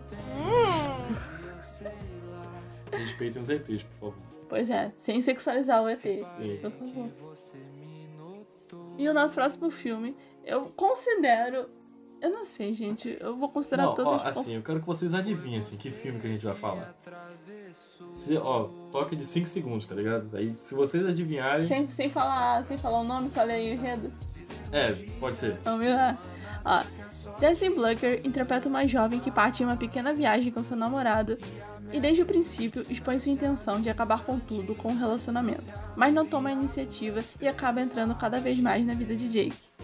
Respeitem 2.91 3.41
os 3.41 3.49
ETs, 3.49 3.83
por 3.83 4.11
favor. 4.11 4.15
Pois 4.49 4.69
é, 4.69 4.89
sem 4.89 5.21
sexualizar 5.21 5.81
o 5.81 5.87
ET. 5.87 6.01
Sim. 6.01 6.59
Por 6.61 6.71
favor. 6.71 7.09
E 8.97 9.07
o 9.07 9.13
nosso 9.13 9.35
próximo 9.35 9.71
filme, 9.71 10.15
eu 10.43 10.65
considero. 10.75 11.69
Eu 12.21 12.29
não 12.29 12.43
sei, 12.45 12.73
gente. 12.73 13.17
Eu 13.19 13.35
vou 13.37 13.49
considerar 13.49 13.83
Não, 13.83 13.91
ó, 13.91 13.95
todos. 13.95 14.25
assim, 14.25 14.55
eu 14.55 14.61
quero 14.61 14.79
que 14.79 14.85
vocês 14.85 15.13
adivinhem 15.13 15.59
assim, 15.59 15.77
que 15.77 15.91
filme 15.91 16.19
que 16.19 16.27
a 16.27 16.29
gente 16.29 16.45
vai 16.45 16.55
falar. 16.55 16.95
Se, 18.09 18.35
ó, 18.37 18.69
toque 18.91 19.15
de 19.15 19.25
5 19.25 19.45
segundos, 19.47 19.87
tá 19.87 19.95
ligado? 19.95 20.35
Aí 20.35 20.53
se 20.53 20.73
vocês 20.73 21.05
adivinharem. 21.05 21.67
Sem, 21.67 21.89
sem, 21.91 22.09
falar, 22.09 22.65
sem 22.65 22.77
falar 22.77 22.99
o 22.99 23.03
nome, 23.03 23.29
só 23.29 23.43
ler 23.43 23.53
aí 23.53 23.71
o 23.71 23.73
enredo. 23.73 24.11
É, 24.71 24.93
pode 25.19 25.37
ser. 25.37 25.57
Vamos 25.63 25.85
lá. 25.85 26.17
Ó, 26.63 26.83
Jessie 27.39 27.69
Blucker 27.69 28.21
interpreta 28.23 28.67
uma 28.67 28.87
jovem 28.87 29.19
que 29.19 29.31
parte 29.31 29.61
em 29.61 29.65
uma 29.65 29.77
pequena 29.77 30.13
viagem 30.13 30.51
com 30.51 30.63
seu 30.63 30.75
namorado 30.75 31.37
e 31.91 31.99
desde 31.99 32.23
o 32.23 32.25
princípio 32.25 32.85
expõe 32.89 33.19
sua 33.19 33.31
intenção 33.31 33.79
de 33.79 33.89
acabar 33.89 34.23
com 34.23 34.39
tudo 34.39 34.73
com 34.73 34.89
o 34.89 34.97
relacionamento, 34.97 35.63
mas 35.95 36.13
não 36.13 36.25
toma 36.25 36.49
a 36.49 36.53
iniciativa 36.53 37.23
e 37.39 37.47
acaba 37.47 37.81
entrando 37.81 38.15
cada 38.15 38.39
vez 38.39 38.59
mais 38.59 38.85
na 38.85 38.93
vida 38.93 39.15
de 39.15 39.29
Jake. 39.29 39.75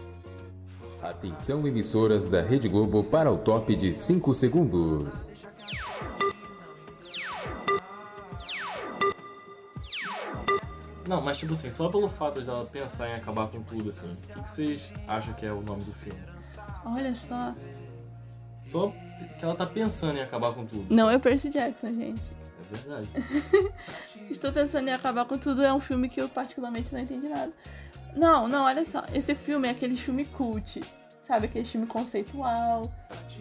Atenção 1.01 1.67
emissoras 1.67 2.29
da 2.29 2.41
Rede 2.41 2.69
Globo 2.69 3.03
para 3.03 3.31
o 3.31 3.37
top 3.37 3.75
de 3.75 3.93
5 3.93 4.35
segundos. 4.35 5.31
Não, 11.08 11.22
mas 11.22 11.38
tipo 11.38 11.53
assim, 11.53 11.70
só 11.70 11.89
pelo 11.89 12.10
fato 12.10 12.41
de 12.41 12.50
ela 12.50 12.65
pensar 12.65 13.10
em 13.10 13.13
acabar 13.13 13.48
com 13.48 13.62
tudo, 13.62 13.89
assim, 13.89 14.12
o 14.12 14.15
que, 14.15 14.41
que 14.41 14.50
vocês 14.50 14.91
acham 15.08 15.34
que 15.34 15.46
é 15.46 15.51
o 15.51 15.62
nome 15.62 15.84
do 15.84 15.93
filme? 15.93 16.20
Olha 16.86 17.13
só. 17.15 17.53
Só 18.65 18.93
que 19.38 19.43
ela 19.43 19.55
tá 19.55 19.65
pensando 19.65 20.17
em 20.17 20.22
acabar 20.22 20.53
com 20.53 20.65
tudo. 20.65 20.93
Não 20.93 21.10
é 21.10 21.17
Percy 21.17 21.50
Jackson, 21.50 21.88
gente. 21.88 22.22
É 22.72 22.75
verdade. 22.75 23.10
Estou 24.29 24.51
pensando 24.51 24.88
em 24.88 24.93
acabar 24.93 25.25
com 25.25 25.38
tudo 25.38 25.63
é 25.63 25.74
um 25.74 25.79
filme 25.79 26.08
que 26.08 26.22
eu 26.22 26.29
particularmente 26.29 26.93
não 26.93 27.00
entendi 27.00 27.27
nada. 27.27 27.51
Não, 28.15 28.48
não, 28.48 28.65
olha 28.65 28.86
só. 28.86 29.03
Esse 29.13 29.36
filme 29.36 29.67
é 29.67 29.72
aquele 29.72 29.96
filme 29.96 30.25
cult, 30.25 30.81
sabe? 31.27 31.46
Aquele 31.48 31.65
filme 31.65 31.88
conceitual. 31.88 32.84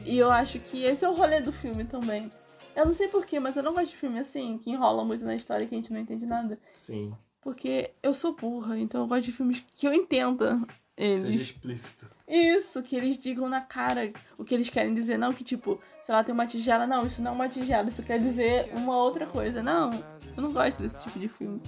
E 0.05 0.19
eu 0.19 0.31
acho 0.31 0.59
que 0.59 0.85
esse 0.85 1.05
é 1.05 1.09
o 1.09 1.15
rolê 1.15 1.41
do 1.41 1.53
filme 1.53 1.85
também. 1.85 2.29
Eu 2.75 2.87
não 2.87 2.95
sei 2.95 3.09
porquê, 3.09 3.41
mas 3.41 3.57
eu 3.57 3.63
não 3.63 3.75
gosto 3.75 3.91
de 3.91 3.97
filme 3.97 4.19
assim, 4.19 4.59
que 4.59 4.71
enrola 4.71 5.05
muito 5.05 5.25
na 5.25 5.35
história 5.35 5.65
e 5.65 5.69
que 5.69 5.75
a 5.75 5.79
gente 5.79 5.93
não 5.93 6.01
entende 6.01 6.25
nada. 6.25 6.59
Sim. 6.73 7.13
Porque 7.41 7.91
eu 8.03 8.13
sou 8.13 8.35
burra, 8.35 8.79
então 8.79 9.01
eu 9.01 9.07
gosto 9.07 9.25
de 9.25 9.33
filmes 9.33 9.63
que 9.75 9.87
eu 9.87 9.93
entenda 9.93 10.61
eles. 10.97 11.23
Seja 11.23 11.43
explícito. 11.43 12.11
Isso, 12.29 12.83
que 12.83 12.95
eles 12.95 13.19
digam 13.19 13.49
na 13.49 13.61
cara 13.61 14.13
o 14.37 14.45
que 14.45 14.55
eles 14.55 14.69
querem 14.69 14.95
dizer. 14.95 15.19
Não 15.19 15.33
que, 15.33 15.43
tipo, 15.43 15.81
se 16.03 16.13
ela 16.13 16.23
tem 16.23 16.35
uma 16.35 16.47
tigela, 16.47 16.87
não, 16.87 17.07
isso 17.07 17.23
não 17.23 17.33
é 17.33 17.35
uma 17.35 17.49
tigela, 17.49 17.89
isso 17.89 18.03
quer 18.03 18.19
dizer 18.19 18.71
uma 18.75 18.97
outra 18.97 19.27
coisa. 19.27 19.63
Não, 19.63 19.91
eu 20.37 20.43
não 20.43 20.53
gosto 20.53 20.83
desse 20.83 21.03
tipo 21.03 21.19
de 21.19 21.29
filme. 21.29 21.61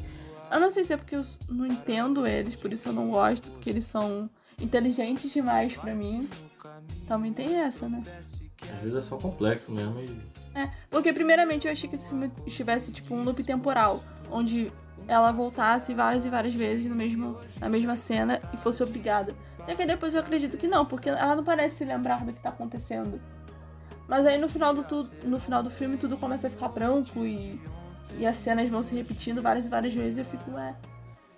Eu 0.50 0.60
não 0.60 0.70
sei 0.70 0.84
se 0.84 0.92
é 0.92 0.96
porque 0.98 1.16
eu 1.16 1.24
não 1.48 1.66
entendo 1.66 2.26
eles, 2.26 2.54
por 2.54 2.70
isso 2.72 2.88
eu 2.88 2.92
não 2.92 3.10
gosto, 3.10 3.50
porque 3.52 3.70
eles 3.70 3.86
são 3.86 4.28
inteligentes 4.60 5.32
demais 5.32 5.74
pra 5.76 5.94
mim. 5.94 6.28
Também 7.08 7.32
tem 7.32 7.56
essa, 7.56 7.88
né? 7.88 8.02
Às 8.62 8.80
vezes 8.80 8.94
é 8.94 9.00
só 9.00 9.16
complexo 9.16 9.72
mesmo 9.72 9.98
e. 10.00 10.20
É, 10.54 10.70
porque 10.90 11.12
primeiramente 11.12 11.66
eu 11.66 11.72
achei 11.72 11.88
que 11.88 11.96
esse 11.96 12.08
filme 12.08 12.30
estivesse 12.46 12.92
tipo 12.92 13.14
um 13.14 13.24
loop 13.24 13.42
temporal, 13.42 14.04
onde 14.30 14.70
ela 15.06 15.32
voltasse 15.32 15.94
várias 15.94 16.24
e 16.24 16.30
várias 16.30 16.54
vezes 16.54 16.88
no 16.88 16.94
mesmo, 16.94 17.38
na 17.60 17.68
mesma 17.68 17.96
cena 17.96 18.40
e 18.52 18.56
fosse 18.56 18.82
obrigada. 18.82 19.34
Só 19.66 19.74
que 19.74 19.86
depois 19.86 20.14
eu 20.14 20.20
acredito 20.20 20.56
que 20.56 20.66
não, 20.66 20.84
porque 20.84 21.08
ela 21.08 21.36
não 21.36 21.44
parece 21.44 21.76
se 21.76 21.84
lembrar 21.84 22.24
do 22.24 22.32
que 22.32 22.40
tá 22.40 22.48
acontecendo. 22.48 23.20
Mas 24.08 24.26
aí 24.26 24.38
no 24.38 24.48
final 24.48 24.74
do, 24.74 24.82
tu, 24.82 25.08
no 25.24 25.38
final 25.38 25.62
do 25.62 25.70
filme 25.70 25.96
tudo 25.96 26.16
começa 26.16 26.46
a 26.46 26.50
ficar 26.50 26.68
branco 26.68 27.24
e, 27.24 27.60
e 28.18 28.26
as 28.26 28.36
cenas 28.36 28.68
vão 28.68 28.82
se 28.82 28.94
repetindo 28.94 29.40
várias 29.40 29.66
e 29.66 29.68
várias 29.68 29.94
vezes 29.94 30.18
e 30.18 30.20
eu 30.20 30.24
fico, 30.24 30.50
ué. 30.52 30.74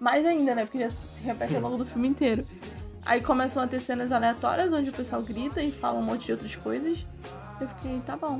Mais 0.00 0.26
ainda, 0.26 0.54
né? 0.54 0.64
Porque 0.66 0.88
se 0.90 1.22
repete 1.22 1.54
ao 1.54 1.62
longo 1.62 1.78
do 1.78 1.86
filme 1.86 2.08
inteiro. 2.08 2.46
Aí 3.06 3.20
começam 3.22 3.62
a 3.62 3.66
ter 3.66 3.80
cenas 3.80 4.10
aleatórias 4.10 4.72
onde 4.72 4.90
o 4.90 4.92
pessoal 4.92 5.22
grita 5.22 5.62
e 5.62 5.70
fala 5.70 5.98
um 5.98 6.02
monte 6.02 6.26
de 6.26 6.32
outras 6.32 6.56
coisas. 6.56 7.06
Eu 7.60 7.68
fiquei, 7.68 8.00
tá 8.00 8.16
bom. 8.16 8.38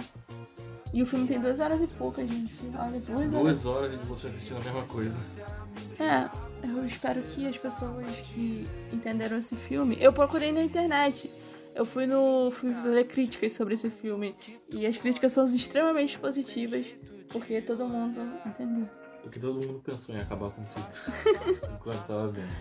E 0.95 1.03
o 1.03 1.07
filme 1.07 1.27
tem 1.27 1.41
duas 1.41 1.59
horas 1.59 1.83
e 1.83 1.89
poucas, 1.89 2.31
gente. 2.31 2.55
Olha, 2.79 3.01
duas 3.01 3.09
horas. 3.09 3.31
Duas 3.33 3.67
horas 3.67 4.01
de 4.01 4.07
você 4.07 4.29
assistindo 4.29 4.59
a 4.59 4.61
mesma 4.61 4.83
coisa. 4.85 5.21
É, 5.99 6.31
eu 6.69 6.87
espero 6.87 7.21
que 7.23 7.45
as 7.49 7.57
pessoas 7.57 8.09
que 8.33 8.63
entenderam 8.93 9.37
esse 9.37 9.57
filme. 9.57 9.97
Eu 10.01 10.13
procurei 10.13 10.53
na 10.53 10.63
internet. 10.63 11.29
Eu 11.75 11.85
fui 11.85 12.07
no. 12.07 12.53
fui 12.53 12.73
ler 12.85 13.09
críticas 13.09 13.53
sobre 13.55 13.75
esse 13.75 13.91
filme. 13.91 14.37
E 14.69 14.87
as 14.87 14.97
críticas 14.97 15.33
são 15.33 15.45
extremamente 15.47 16.17
positivas. 16.17 16.87
Porque 17.29 17.61
todo 17.61 17.89
mundo 17.89 18.21
entendeu. 18.47 18.89
Porque 19.25 19.41
todo 19.41 19.55
mundo 19.55 19.81
pensou 19.83 20.15
em 20.15 20.19
acabar 20.19 20.51
com 20.51 20.63
tudo. 20.63 21.67
enquanto 21.75 22.07
tava 22.07 22.29
vendo. 22.29 22.53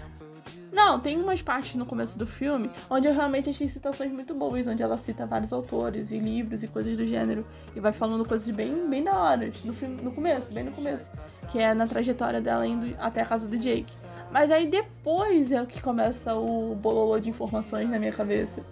Não, 0.72 1.00
tem 1.00 1.20
umas 1.20 1.41
partes 1.41 1.75
no 1.75 1.86
começo 1.86 2.17
do 2.17 2.25
filme 2.25 2.72
onde 2.89 3.08
eu 3.08 3.13
realmente 3.13 3.50
achei 3.50 3.70
citações 3.70 4.12
muito 4.12 4.34
boas, 4.34 4.65
onde 4.65 4.82
ela 4.82 4.98
cita 4.98 5.25
vários 5.25 5.53
autores 5.53 6.10
e 6.10 6.17
livros 6.17 6.63
e 6.63 6.67
coisas 6.67 6.98
do 6.98 7.05
gênero 7.05 7.46
e 7.75 7.79
vai 7.79 7.93
falando 7.93 8.25
coisas 8.25 8.50
bem, 8.50 8.89
bem 8.89 9.03
da 9.03 9.15
hora 9.15 9.51
no, 9.63 9.74
filme, 9.74 10.01
no 10.01 10.12
começo, 10.12 10.51
bem 10.51 10.63
no 10.63 10.72
começo, 10.72 11.12
que 11.51 11.60
é 11.60 11.75
na 11.75 11.86
trajetória 11.86 12.41
dela 12.41 12.65
indo 12.65 12.96
até 12.98 13.22
a 13.22 13.25
casa 13.25 13.48
do 13.48 13.58
Jake. 13.58 13.91
Mas 14.32 14.50
aí 14.50 14.67
depois 14.67 15.51
é 15.51 15.62
o 15.62 15.67
que 15.67 15.79
começa 15.79 16.34
o 16.34 16.74
bololô 16.74 17.20
de 17.20 17.29
informações 17.29 17.88
na 17.88 18.00
minha 18.00 18.12
cabeça. 18.12 18.65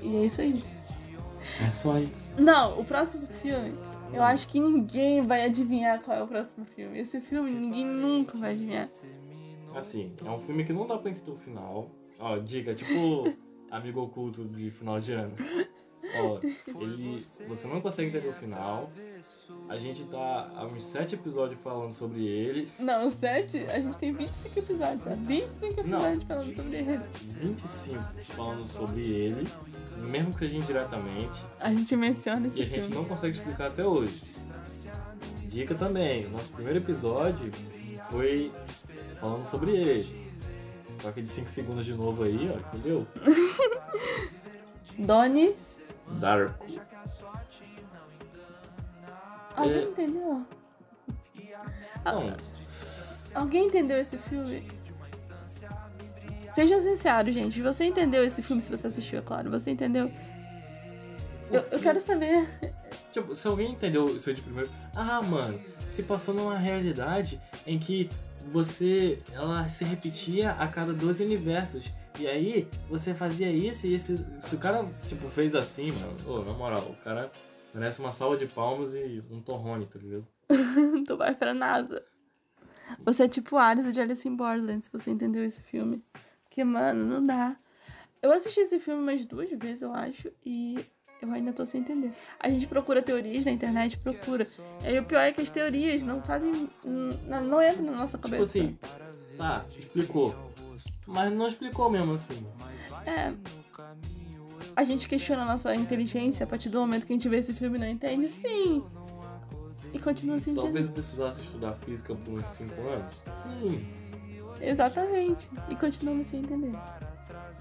E 0.00 0.16
é 0.16 0.26
isso 0.26 0.40
aí. 0.40 0.62
É 1.60 1.70
só 1.72 1.98
isso. 1.98 2.34
Não, 2.38 2.78
o 2.78 2.84
próximo 2.84 3.26
filme, 3.42 3.74
eu 4.16 4.22
acho 4.22 4.48
que 4.48 4.58
ninguém 4.58 5.20
vai 5.26 5.44
adivinhar 5.44 6.00
qual 6.02 6.16
é 6.16 6.22
o 6.22 6.26
próximo 6.26 6.64
filme. 6.64 6.98
Esse 6.98 7.20
filme 7.20 7.50
ninguém 7.50 7.84
nunca 7.84 8.38
vai 8.38 8.52
adivinhar. 8.52 8.88
Assim, 9.74 10.12
é 10.24 10.30
um 10.30 10.38
filme 10.38 10.64
que 10.64 10.72
não 10.72 10.86
dá 10.86 10.96
pra 10.96 11.10
entender 11.10 11.30
o 11.30 11.36
final. 11.36 11.90
Ó, 12.18 12.38
dica, 12.38 12.74
tipo 12.74 13.24
amigo 13.70 14.00
oculto 14.00 14.44
de 14.44 14.70
final 14.70 14.98
de 14.98 15.12
ano. 15.12 15.36
Ó, 16.20 16.38
ele. 16.80 17.24
Você 17.48 17.66
não 17.68 17.80
consegue 17.80 18.08
entender 18.10 18.28
o 18.28 18.32
final. 18.32 18.90
A 19.68 19.76
gente 19.78 20.04
tá 20.06 20.50
há 20.54 20.64
uns 20.64 20.84
sete 20.84 21.14
episódios 21.14 21.60
falando 21.60 21.92
sobre 21.92 22.24
ele. 22.26 22.68
Não, 22.78 23.10
7, 23.10 23.58
a 23.68 23.80
gente 23.80 23.96
tem 23.98 24.12
25 24.12 24.58
episódios, 24.58 25.02
sabe? 25.02 25.16
25 25.60 25.82
Não. 25.88 25.98
episódios 25.98 26.24
falando 26.24 26.56
sobre 26.56 26.76
ele. 26.76 27.00
25 27.40 28.02
falando 28.24 28.60
sobre 28.60 29.02
ele, 29.02 29.48
mesmo 30.04 30.32
que 30.32 30.38
seja 30.38 30.56
indiretamente. 30.56 31.44
A 31.58 31.70
gente 31.70 31.96
menciona 31.96 32.46
esse 32.46 32.58
E 32.58 32.62
a 32.62 32.64
gente 32.64 32.80
filme. 32.82 32.94
não 32.94 33.04
consegue 33.04 33.36
explicar 33.36 33.68
até 33.68 33.84
hoje. 33.84 34.22
Dica 35.44 35.74
também, 35.74 36.26
o 36.26 36.30
nosso 36.30 36.52
primeiro 36.52 36.78
episódio 36.78 37.50
foi 38.10 38.52
falando 39.20 39.46
sobre 39.46 39.72
ele. 39.76 40.26
Só 41.02 41.10
que 41.12 41.22
de 41.22 41.28
5 41.28 41.48
segundos 41.48 41.84
de 41.84 41.94
novo 41.94 42.22
aí, 42.22 42.50
ó, 42.54 42.58
entendeu? 42.76 43.06
Donnie, 44.98 45.54
Darko. 46.12 46.64
alguém 49.56 49.78
É. 49.78 49.82
entendeu? 49.82 50.46
Não, 52.04 52.36
Alguém 53.34 53.66
entendeu 53.66 53.98
esse 53.98 54.16
filme? 54.16 54.66
Seja 56.52 56.80
sincero, 56.80 57.30
gente. 57.30 57.60
Você 57.60 57.84
entendeu 57.84 58.24
esse 58.24 58.42
filme 58.42 58.62
se 58.62 58.70
você 58.70 58.86
assistiu, 58.86 59.18
é 59.18 59.22
claro. 59.22 59.50
Você 59.50 59.70
entendeu? 59.70 60.10
Eu, 61.50 61.60
eu 61.70 61.78
quero 61.78 62.00
saber. 62.00 62.48
tipo, 63.12 63.34
se 63.34 63.46
alguém 63.46 63.72
entendeu 63.72 64.06
isso 64.06 64.32
de 64.32 64.40
primeiro. 64.40 64.70
Ah, 64.94 65.20
mano, 65.20 65.60
se 65.86 66.02
passou 66.02 66.34
numa 66.34 66.56
realidade 66.56 67.40
em 67.66 67.78
que 67.78 68.08
você. 68.50 69.18
Ela 69.34 69.68
se 69.68 69.84
repetia 69.84 70.52
a 70.52 70.66
cada 70.66 70.94
12 70.94 71.24
universos. 71.24 71.92
E 72.18 72.26
aí, 72.26 72.66
você 72.88 73.14
fazia 73.14 73.50
isso 73.50 73.86
e 73.86 73.94
esse. 73.94 74.16
Se 74.42 74.54
o 74.54 74.58
cara, 74.58 74.84
tipo, 75.08 75.28
fez 75.28 75.54
assim, 75.54 75.92
mano. 75.92 76.14
Ô, 76.26 76.42
na 76.44 76.52
moral, 76.52 76.82
o 76.90 76.96
cara 77.04 77.30
merece 77.74 78.00
uma 78.00 78.10
salva 78.12 78.36
de 78.36 78.46
palmas 78.46 78.94
e 78.94 79.22
um 79.30 79.40
torrone, 79.40 79.86
tá 79.86 79.98
ligado? 79.98 80.26
tu 81.06 81.16
vai 81.16 81.34
pra 81.34 81.52
NASA. 81.52 82.02
Você 83.04 83.24
é 83.24 83.28
tipo 83.28 83.56
Alice 83.56 83.92
de 83.92 84.00
Alice 84.00 84.26
in 84.26 84.34
Borderland, 84.36 84.84
se 84.84 84.90
você 84.92 85.10
entendeu 85.10 85.44
esse 85.44 85.60
filme. 85.62 86.02
Porque, 86.44 86.64
mano, 86.64 87.04
não 87.04 87.26
dá. 87.26 87.56
Eu 88.22 88.32
assisti 88.32 88.60
esse 88.60 88.78
filme 88.78 89.02
umas 89.02 89.24
duas 89.26 89.50
vezes, 89.50 89.82
eu 89.82 89.92
acho, 89.92 90.30
e 90.44 90.84
Eu 91.20 91.30
ainda 91.32 91.52
tô 91.52 91.64
sem 91.66 91.80
entender. 91.80 92.12
A 92.38 92.48
gente 92.48 92.66
procura 92.66 93.00
teorias 93.02 93.44
na 93.44 93.50
internet, 93.50 93.98
procura. 93.98 94.46
E 94.84 94.98
o 94.98 95.04
pior 95.04 95.20
é 95.20 95.32
que 95.32 95.40
as 95.40 95.50
teorias 95.50 96.02
não 96.02 96.22
fazem. 96.22 96.68
Não, 96.84 97.40
não 97.44 97.62
entram 97.62 97.84
na 97.86 97.92
nossa 97.92 98.16
Tipo 98.18 98.30
cabeça. 98.30 98.42
assim, 98.44 98.78
tá, 99.36 99.64
explicou. 99.68 100.34
Mas 101.06 101.32
não 101.32 101.46
explicou 101.46 101.90
mesmo 101.90 102.12
assim. 102.12 102.44
É. 103.06 103.32
A 104.74 104.84
gente 104.84 105.08
questiona 105.08 105.42
a 105.42 105.46
nossa 105.46 105.74
inteligência 105.74 106.44
a 106.44 106.46
partir 106.46 106.68
do 106.68 106.80
momento 106.80 107.06
que 107.06 107.12
a 107.12 107.16
gente 107.16 107.28
vê 107.28 107.38
esse 107.38 107.54
filme 107.54 107.78
e 107.78 107.80
não 107.80 107.88
entende? 107.88 108.26
Sim. 108.28 108.84
E 109.92 109.98
continua 109.98 110.38
sem 110.38 110.52
entender. 110.52 110.66
Talvez 110.66 110.84
eu 110.84 110.92
precisasse 110.92 111.40
estudar 111.40 111.74
física 111.74 112.14
por 112.14 112.38
uns 112.38 112.48
5 112.48 112.80
anos. 112.82 113.14
Sim. 113.30 113.86
Exatamente. 114.60 115.48
E 115.70 115.76
continua 115.76 116.22
sem 116.24 116.40
entender. 116.40 116.76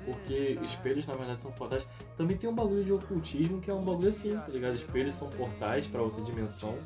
Porque 0.04 0.60
espelhos, 0.62 1.08
na 1.08 1.16
verdade, 1.16 1.40
são 1.40 1.52
portais. 1.52 1.88
Também 2.18 2.38
tem 2.38 2.50
um 2.50 2.54
bagulho 2.54 2.84
de 2.84 2.92
ocultismo 2.92 3.62
que 3.62 3.72
é 3.72 3.74
um 3.74 3.84
bagulho 3.84 4.10
assim, 4.10 4.36
tá 4.36 4.48
ligado? 4.50 4.76
Espelhos 4.76 5.16
são 5.16 5.30
portais 5.30 5.88
pra 5.88 6.02
outra 6.02 6.22
dimensão. 6.22 6.78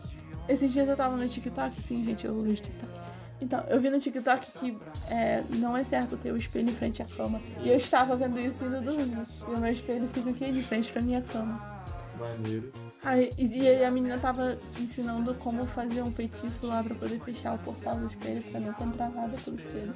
Esses 0.48 0.72
dias 0.72 0.88
eu 0.88 0.96
tava 0.96 1.16
no 1.16 1.28
TikTok, 1.28 1.82
sim, 1.82 2.04
gente, 2.04 2.25
eu 2.25 2.42
vejo 2.42 2.62
TikTok. 2.62 2.92
Então, 3.41 3.63
eu 3.69 3.79
vi 3.79 3.89
no 3.89 4.00
TikTok 4.00 4.60
que 4.60 4.77
é, 5.10 5.43
não 5.55 5.75
é 5.75 5.84
certo 5.84 6.17
ter 6.17 6.31
o 6.31 6.36
espelho 6.36 6.69
em 6.69 6.74
frente 6.74 7.01
à 7.01 7.05
cama. 7.05 7.39
E 7.62 7.69
eu 7.69 7.77
estava 7.77 8.15
vendo 8.15 8.39
isso 8.39 8.65
indo 8.65 8.81
dormir. 8.81 9.24
E 9.48 9.51
o 9.51 9.60
meu 9.60 9.72
espelho 9.72 10.08
fica 10.10 10.29
aqui 10.29 10.51
de 10.51 10.62
frente 10.62 10.91
pra 10.91 11.01
minha 11.01 11.22
cama. 11.22 11.79
Maneiro. 12.17 12.72
Aí, 13.01 13.29
e, 13.38 13.65
aí 13.65 13.86
a 13.86 13.89
menina 13.89 14.19
tava 14.19 14.60
ensinando 14.77 15.34
como 15.36 15.65
fazer 15.67 16.01
um 16.01 16.12
feitiço 16.12 16.67
lá 16.67 16.84
pra 16.84 16.93
poder 16.93 17.17
fechar 17.22 17.55
o 17.55 17.58
portal 17.60 17.96
do 17.96 18.08
espelho 18.08 18.43
pra 18.43 18.60
não 18.60 18.72
encontrar 18.72 19.10
nada 19.10 19.38
pelo 19.38 19.58
espelho. 19.58 19.93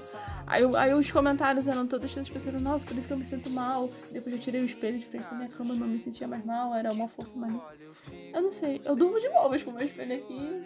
Aí, 0.48 0.64
aí 0.78 0.94
os 0.94 1.12
comentários 1.12 1.68
eram 1.68 1.86
todos 1.86 2.18
as 2.18 2.30
pessoas, 2.30 2.62
nossa, 2.62 2.86
por 2.86 2.98
isso 2.98 3.08
que 3.08 3.14
eu 3.14 3.18
me 3.18 3.26
sinto 3.26 3.50
mal. 3.50 3.90
Depois 4.10 4.34
eu 4.34 4.42
tirei 4.42 4.62
o 4.62 4.66
espelho 4.66 5.00
de 5.00 5.06
frente 5.06 5.26
da 5.26 5.36
minha 5.36 5.50
cama, 5.50 5.76
não 5.76 5.86
me 5.86 6.00
sentia 6.00 6.26
mais 6.26 6.46
mal, 6.46 6.74
era 6.74 6.94
uma 6.94 7.10
força 7.10 7.36
mais. 7.36 7.54
Eu 8.34 8.42
não 8.42 8.52
sei, 8.54 8.80
eu 8.86 8.96
durmo 8.96 9.20
de 9.20 9.28
boas 9.28 9.62
com 9.62 9.72
o 9.72 9.74
meu 9.74 9.86
espelho 9.86 10.16
aqui. 10.16 10.64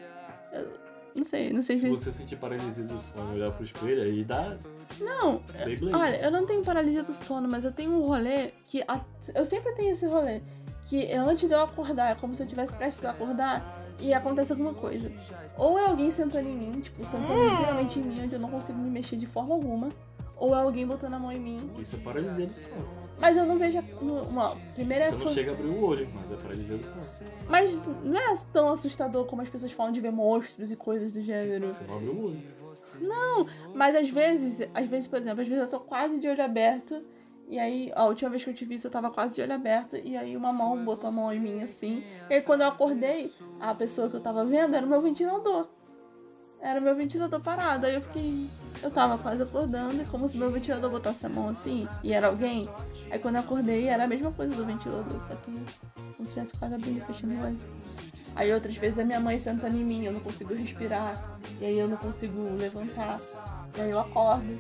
Eu 0.54 0.87
não 1.18 1.24
sei, 1.24 1.52
não 1.52 1.62
sei 1.62 1.76
Se 1.76 1.82
se. 1.84 1.90
você 1.90 2.12
sentir 2.12 2.36
paralisia 2.38 2.84
do 2.86 2.98
sono 2.98 3.32
e 3.34 3.42
olhar 3.42 3.52
pro 3.52 3.66
espelho, 3.66 4.02
aí 4.04 4.24
dá 4.24 4.56
Não, 5.02 5.42
Beyblade. 5.66 5.96
Olha, 5.98 6.22
eu 6.26 6.32
não 6.32 6.46
tenho 6.46 6.64
paralisia 6.64 7.04
do 7.04 7.14
sono, 7.14 7.48
mas 7.52 7.66
eu 7.66 7.72
tenho 7.72 7.92
um 7.92 8.06
rolê 8.08 8.52
que. 8.64 8.82
a- 8.88 9.02
Eu 9.36 9.44
sempre 9.46 9.74
tenho 9.74 9.92
esse 9.92 10.06
rolê. 10.06 10.42
Que 10.86 11.04
é 11.06 11.18
antes 11.18 11.48
de 11.50 11.54
eu 11.54 11.60
acordar, 11.62 12.12
é 12.12 12.16
como 12.16 12.34
se 12.34 12.42
eu 12.44 12.48
tivesse 12.48 12.72
prestes 12.74 13.04
a 13.04 13.10
acordar 13.10 13.84
e 14.00 14.14
acontece 14.14 14.54
alguma 14.54 14.74
coisa. 14.74 15.12
Ou 15.58 15.78
é 15.78 15.86
alguém 15.86 16.10
sentando 16.12 16.48
em 16.48 16.56
mim, 16.56 16.80
tipo, 16.80 17.04
sentando 17.06 17.28
literalmente 17.34 18.00
em 18.00 18.04
mim, 18.04 18.22
onde 18.24 18.34
eu 18.34 18.40
não 18.40 18.50
consigo 18.50 18.78
me 18.78 18.90
mexer 18.90 19.18
de 19.18 19.26
forma 19.26 19.54
alguma. 19.54 19.90
Ou 20.38 20.56
é 20.56 20.60
alguém 20.62 20.86
botando 20.88 21.16
a 21.16 21.20
mão 21.20 21.32
em 21.32 21.40
mim. 21.42 21.72
Isso 21.80 21.96
é 21.96 22.00
paralisia 22.00 22.46
do 22.46 22.54
sono. 22.54 23.07
Mas 23.20 23.36
eu 23.36 23.46
não 23.46 23.58
vejo. 23.58 23.80
Uma, 24.02 24.56
primeiro 24.76 25.06
é. 25.06 25.08
Você 25.08 25.18
não 25.18 25.28
chega 25.28 25.52
a 25.52 25.54
abrir 25.54 25.68
o 25.68 25.84
olho, 25.84 26.10
mas 26.14 26.32
é 26.32 26.36
paralisia 26.36 26.78
do 26.78 26.84
sono. 26.84 27.02
Mas 27.50 27.82
não 28.04 28.20
é 28.20 28.38
tão 28.54 28.70
assustador 28.70 29.26
como 29.26 29.42
as 29.42 29.50
pessoas 29.50 29.72
falam 29.72 29.92
de 29.92 30.00
ver 30.00 30.12
monstros 30.12 30.72
e 30.72 30.76
coisas 30.76 31.12
do 31.12 31.22
gênero. 31.22 31.70
Você 31.70 31.84
não 31.84 31.96
abre 31.96 32.10
o 32.10 32.26
olho. 32.26 33.48
Mas 33.74 33.96
às 33.96 34.10
vezes, 34.10 34.68
às 34.74 34.88
vezes, 34.88 35.08
por 35.08 35.20
exemplo, 35.20 35.42
às 35.42 35.48
vezes 35.48 35.64
eu 35.64 35.70
tô 35.70 35.80
quase 35.80 36.20
de 36.20 36.28
olho 36.28 36.44
aberto. 36.44 37.02
E 37.50 37.58
aí, 37.58 37.92
a 37.96 38.06
última 38.06 38.30
vez 38.30 38.44
que 38.44 38.50
eu 38.50 38.54
te 38.54 38.66
vi, 38.66 38.76
isso, 38.76 38.88
eu 38.88 38.92
tava 38.92 39.10
quase 39.10 39.36
de 39.36 39.42
olho 39.42 39.54
aberto. 39.54 39.96
E 39.96 40.18
aí 40.18 40.36
uma 40.36 40.52
mão 40.52 40.84
botou 40.84 41.10
a 41.10 41.12
mão 41.12 41.32
em 41.34 41.40
mim 41.40 41.64
assim. 41.64 42.04
E 42.30 42.36
aí 42.36 42.42
quando 42.42 42.62
eu 42.62 42.68
acordei, 42.68 43.32
a 43.60 43.74
pessoa 43.74 44.10
que 44.10 44.16
eu 44.16 44.22
tava 44.22 44.44
vendo 44.46 44.76
era 44.76 44.86
o 44.86 44.90
meu 44.90 45.02
ventilador. 45.02 45.68
Era 46.62 46.82
meu 46.82 46.96
ventilador 46.96 47.40
parado. 47.40 47.86
Aí 47.86 47.96
eu 47.96 48.02
fiquei. 48.02 48.48
Eu 48.82 48.92
tava 48.92 49.18
quase 49.18 49.42
acordando, 49.42 50.02
e 50.02 50.06
como 50.06 50.30
se 50.30 50.38
meu 50.38 50.50
ventilador 50.50 50.92
botasse 50.92 51.26
a 51.26 51.30
mão 51.30 51.50
assim, 51.50 51.88
e 52.04 52.14
era 52.14 52.28
alguém. 52.28 52.70
Aí 53.10 53.18
quando 53.18 53.36
eu 53.36 53.42
acordei, 53.42 53.88
era 53.88 54.04
a 54.04 54.08
mesma 54.08 54.32
coisa 54.32 54.56
do 54.56 54.64
ventilador, 54.64 55.20
só 55.28 55.36
que 55.36 55.52
como 56.16 56.26
se 56.26 56.34
tivesse 56.34 56.54
quase 56.60 56.76
abrindo 56.76 57.04
fechando 57.06 57.34
o 57.34 57.44
olho. 57.44 57.58
Aí 58.36 58.54
outras 58.54 58.76
vezes 58.76 59.00
a 59.00 59.04
minha 59.04 59.20
mãe 59.20 59.40
sentando 59.40 59.76
em 59.76 59.84
mim, 59.84 60.06
eu 60.06 60.14
não 60.14 60.20
consigo 60.20 60.54
respirar. 60.54 61.40
E 61.60 61.66
aí 61.66 61.80
eu 61.80 61.88
não 61.88 61.98
consigo 61.98 62.56
levantar. 62.56 63.20
E 63.76 63.82
aí 63.82 63.90
eu 63.90 64.00
acordo. 64.00 64.60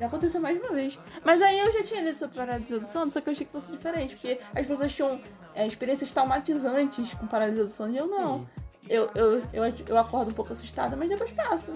Já 0.00 0.06
aconteceu 0.06 0.40
mais 0.40 0.60
uma 0.60 0.72
vez. 0.72 0.98
Mas 1.24 1.40
aí 1.40 1.56
eu 1.56 1.72
já 1.72 1.84
tinha 1.84 2.02
lido 2.02 2.18
sobre 2.18 2.36
paralisia 2.36 2.80
do 2.80 2.86
sono, 2.86 3.12
só 3.12 3.20
que 3.20 3.28
eu 3.28 3.32
achei 3.32 3.46
que 3.46 3.52
fosse 3.52 3.70
diferente. 3.70 4.16
Porque 4.16 4.40
as 4.52 4.66
pessoas 4.66 4.92
tinham 4.92 5.20
é, 5.54 5.68
experiências 5.68 6.10
traumatizantes 6.10 7.14
com 7.14 7.28
paralisia 7.28 7.64
do 7.64 7.70
sono 7.70 7.94
e 7.94 7.98
eu 7.98 8.08
não. 8.08 8.40
Sim. 8.40 8.46
Eu, 8.88 9.10
eu, 9.14 9.42
eu, 9.52 9.74
eu 9.88 9.98
acordo 9.98 10.30
um 10.30 10.34
pouco 10.34 10.52
assustada, 10.52 10.96
mas 10.96 11.08
depois 11.08 11.30
passa. 11.32 11.72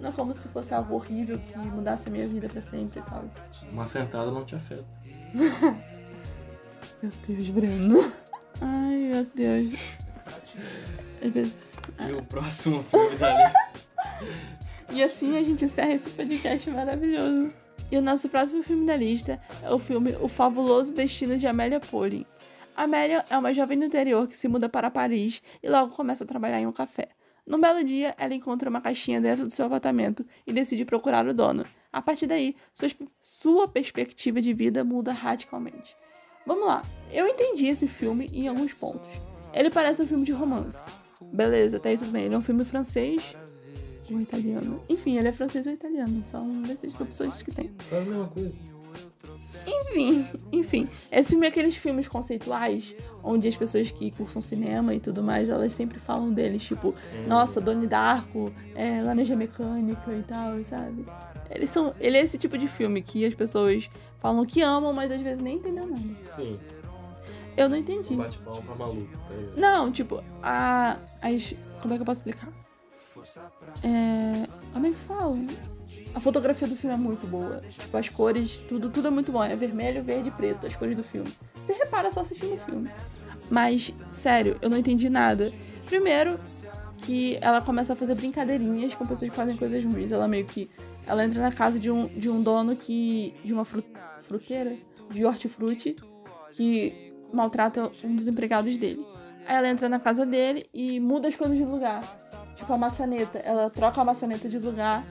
Não 0.00 0.10
é 0.10 0.12
como 0.12 0.34
se 0.34 0.48
fosse 0.48 0.74
algo 0.74 0.96
horrível 0.96 1.38
que 1.38 1.56
mudasse 1.58 2.08
a 2.08 2.10
minha 2.10 2.26
vida 2.26 2.48
pra 2.48 2.60
sempre 2.60 2.98
e 2.98 3.02
tal. 3.02 3.24
Uma 3.70 3.86
sentada 3.86 4.30
não 4.32 4.44
te 4.44 4.56
afeta. 4.56 4.84
Meu 7.00 7.12
Deus, 7.26 7.48
Breno. 7.48 8.12
Ai, 8.60 8.96
meu 9.12 9.26
Deus. 9.34 9.74
Às 11.20 11.32
vezes. 11.32 11.72
E 12.08 12.12
o 12.12 12.22
próximo 12.22 12.82
filme 12.82 13.16
da 13.16 13.52
E 14.90 15.02
assim 15.02 15.36
a 15.36 15.42
gente 15.42 15.64
encerra 15.64 15.94
esse 15.94 16.10
podcast 16.10 16.70
maravilhoso. 16.70 17.48
E 17.90 17.96
o 17.96 18.02
nosso 18.02 18.28
próximo 18.28 18.62
filme 18.62 18.86
da 18.86 18.96
lista 18.96 19.40
é 19.62 19.72
o 19.72 19.78
filme 19.78 20.16
O 20.20 20.28
Fabuloso 20.28 20.94
Destino 20.94 21.36
de 21.36 21.46
Amélia 21.46 21.80
Porin. 21.80 22.24
Amélia 22.74 23.24
é 23.28 23.36
uma 23.36 23.52
jovem 23.52 23.78
do 23.78 23.84
interior 23.84 24.26
que 24.26 24.36
se 24.36 24.48
muda 24.48 24.68
para 24.68 24.90
Paris 24.90 25.42
e 25.62 25.68
logo 25.68 25.94
começa 25.94 26.24
a 26.24 26.26
trabalhar 26.26 26.60
em 26.60 26.66
um 26.66 26.72
café. 26.72 27.08
Num 27.46 27.60
belo 27.60 27.82
dia, 27.84 28.14
ela 28.18 28.34
encontra 28.34 28.70
uma 28.70 28.80
caixinha 28.80 29.20
dentro 29.20 29.44
do 29.44 29.50
seu 29.50 29.66
apartamento 29.66 30.24
e 30.46 30.52
decide 30.52 30.84
procurar 30.84 31.26
o 31.26 31.34
dono. 31.34 31.66
A 31.92 32.00
partir 32.00 32.26
daí, 32.26 32.56
sua, 33.20 33.68
perspectiva 33.68 34.40
de 34.40 34.54
vida 34.54 34.84
muda 34.84 35.12
radicalmente. 35.12 35.96
Vamos 36.46 36.66
lá, 36.66 36.82
eu 37.12 37.26
entendi 37.26 37.66
esse 37.66 37.86
filme 37.86 38.30
em 38.32 38.48
alguns 38.48 38.72
pontos. 38.72 39.08
Ele 39.52 39.70
parece 39.70 40.02
um 40.02 40.06
filme 40.06 40.24
de 40.24 40.32
romance. 40.32 40.88
Beleza, 41.20 41.76
até 41.76 41.90
aí 41.90 41.98
tudo 41.98 42.10
bem. 42.10 42.24
Ele 42.24 42.34
é 42.34 42.38
um 42.38 42.42
filme 42.42 42.64
francês 42.64 43.36
ou 44.10 44.20
italiano. 44.20 44.82
Enfim, 44.88 45.18
ele 45.18 45.28
é 45.28 45.32
francês 45.32 45.66
ou 45.66 45.72
italiano. 45.72 46.22
São 46.24 46.62
dessas 46.62 46.98
opções 47.00 47.42
que 47.42 47.52
tem. 47.52 47.70
Faz 47.78 48.02
a 48.02 48.10
mesma 48.10 48.28
coisa. 48.28 48.56
Enfim, 49.66 50.26
enfim. 50.50 50.88
Esse 51.10 51.30
filme 51.30 51.46
é 51.46 51.48
aqueles 51.48 51.76
filmes 51.76 52.08
conceituais, 52.08 52.96
onde 53.22 53.46
as 53.48 53.56
pessoas 53.56 53.90
que 53.90 54.10
cursam 54.10 54.42
cinema 54.42 54.94
e 54.94 55.00
tudo 55.00 55.22
mais, 55.22 55.48
elas 55.48 55.72
sempre 55.72 55.98
falam 55.98 56.32
deles, 56.32 56.62
tipo, 56.62 56.94
nossa, 57.26 57.60
Donnie 57.60 57.86
Darko, 57.86 58.52
é, 58.74 59.02
Laranja 59.02 59.36
Mecânica 59.36 60.12
e 60.12 60.22
tal, 60.22 60.62
sabe? 60.64 61.06
Eles 61.50 61.70
são. 61.70 61.94
Ele 62.00 62.16
é 62.16 62.22
esse 62.22 62.38
tipo 62.38 62.56
de 62.56 62.66
filme 62.66 63.02
que 63.02 63.24
as 63.24 63.34
pessoas 63.34 63.88
falam 64.18 64.44
que 64.44 64.62
amam, 64.62 64.92
mas 64.92 65.10
às 65.10 65.20
vezes 65.20 65.42
nem 65.42 65.56
entendem 65.56 65.84
nada. 65.86 66.00
Sim. 66.22 66.58
Eu 67.56 67.68
não 67.68 67.76
entendi. 67.76 68.16
Bate 68.16 68.38
pra 68.38 68.74
maluco, 68.74 69.08
tá 69.28 69.34
ligado? 69.34 69.56
Não, 69.58 69.92
tipo, 69.92 70.22
a. 70.42 70.96
As. 71.20 71.54
Como 71.80 71.92
é 71.92 71.96
que 71.96 72.02
eu 72.02 72.06
posso 72.06 72.20
explicar? 72.20 72.48
É. 73.84 74.46
Como 74.72 74.86
é 74.86 74.90
que 74.90 74.96
fala? 74.96 75.36
A 76.14 76.20
fotografia 76.20 76.68
do 76.68 76.76
filme 76.76 76.94
é 76.94 76.98
muito 76.98 77.26
boa. 77.26 77.62
Tipo, 77.68 77.96
as 77.96 78.08
cores, 78.08 78.58
tudo, 78.68 78.90
tudo 78.90 79.08
é 79.08 79.10
muito 79.10 79.32
bom. 79.32 79.42
É 79.42 79.56
vermelho, 79.56 80.02
verde 80.02 80.28
e 80.28 80.32
preto, 80.32 80.66
as 80.66 80.76
cores 80.76 80.96
do 80.96 81.02
filme. 81.02 81.32
Você 81.64 81.72
repara 81.72 82.10
só 82.10 82.20
assistindo 82.20 82.54
o 82.54 82.58
filme. 82.58 82.90
Mas, 83.50 83.92
sério, 84.10 84.56
eu 84.60 84.68
não 84.68 84.76
entendi 84.76 85.08
nada. 85.08 85.52
Primeiro, 85.86 86.38
que 87.02 87.38
ela 87.40 87.60
começa 87.60 87.92
a 87.92 87.96
fazer 87.96 88.14
brincadeirinhas 88.14 88.94
com 88.94 89.04
pessoas 89.04 89.30
que 89.30 89.36
fazem 89.36 89.56
coisas 89.56 89.84
ruins. 89.84 90.12
Ela 90.12 90.28
meio 90.28 90.44
que. 90.44 90.70
Ela 91.06 91.24
entra 91.24 91.40
na 91.40 91.50
casa 91.50 91.78
de 91.78 91.90
um, 91.90 92.06
de 92.06 92.30
um 92.30 92.42
dono 92.42 92.76
que. 92.76 93.34
de 93.44 93.52
uma 93.52 93.64
fru, 93.64 93.82
fruteira, 94.26 94.76
de 95.10 95.24
hortifruti, 95.24 95.96
que 96.52 97.12
maltrata 97.32 97.90
um 98.04 98.14
dos 98.14 98.26
empregados 98.26 98.76
dele. 98.78 99.04
Aí 99.46 99.56
ela 99.56 99.68
entra 99.68 99.88
na 99.88 99.98
casa 99.98 100.24
dele 100.24 100.66
e 100.72 101.00
muda 101.00 101.28
as 101.28 101.34
coisas 101.34 101.56
de 101.56 101.64
lugar. 101.64 102.02
Tipo 102.54 102.72
a 102.72 102.78
maçaneta. 102.78 103.38
Ela 103.38 103.68
troca 103.70 104.00
a 104.00 104.04
maçaneta 104.04 104.48
de 104.48 104.58
lugar. 104.58 105.04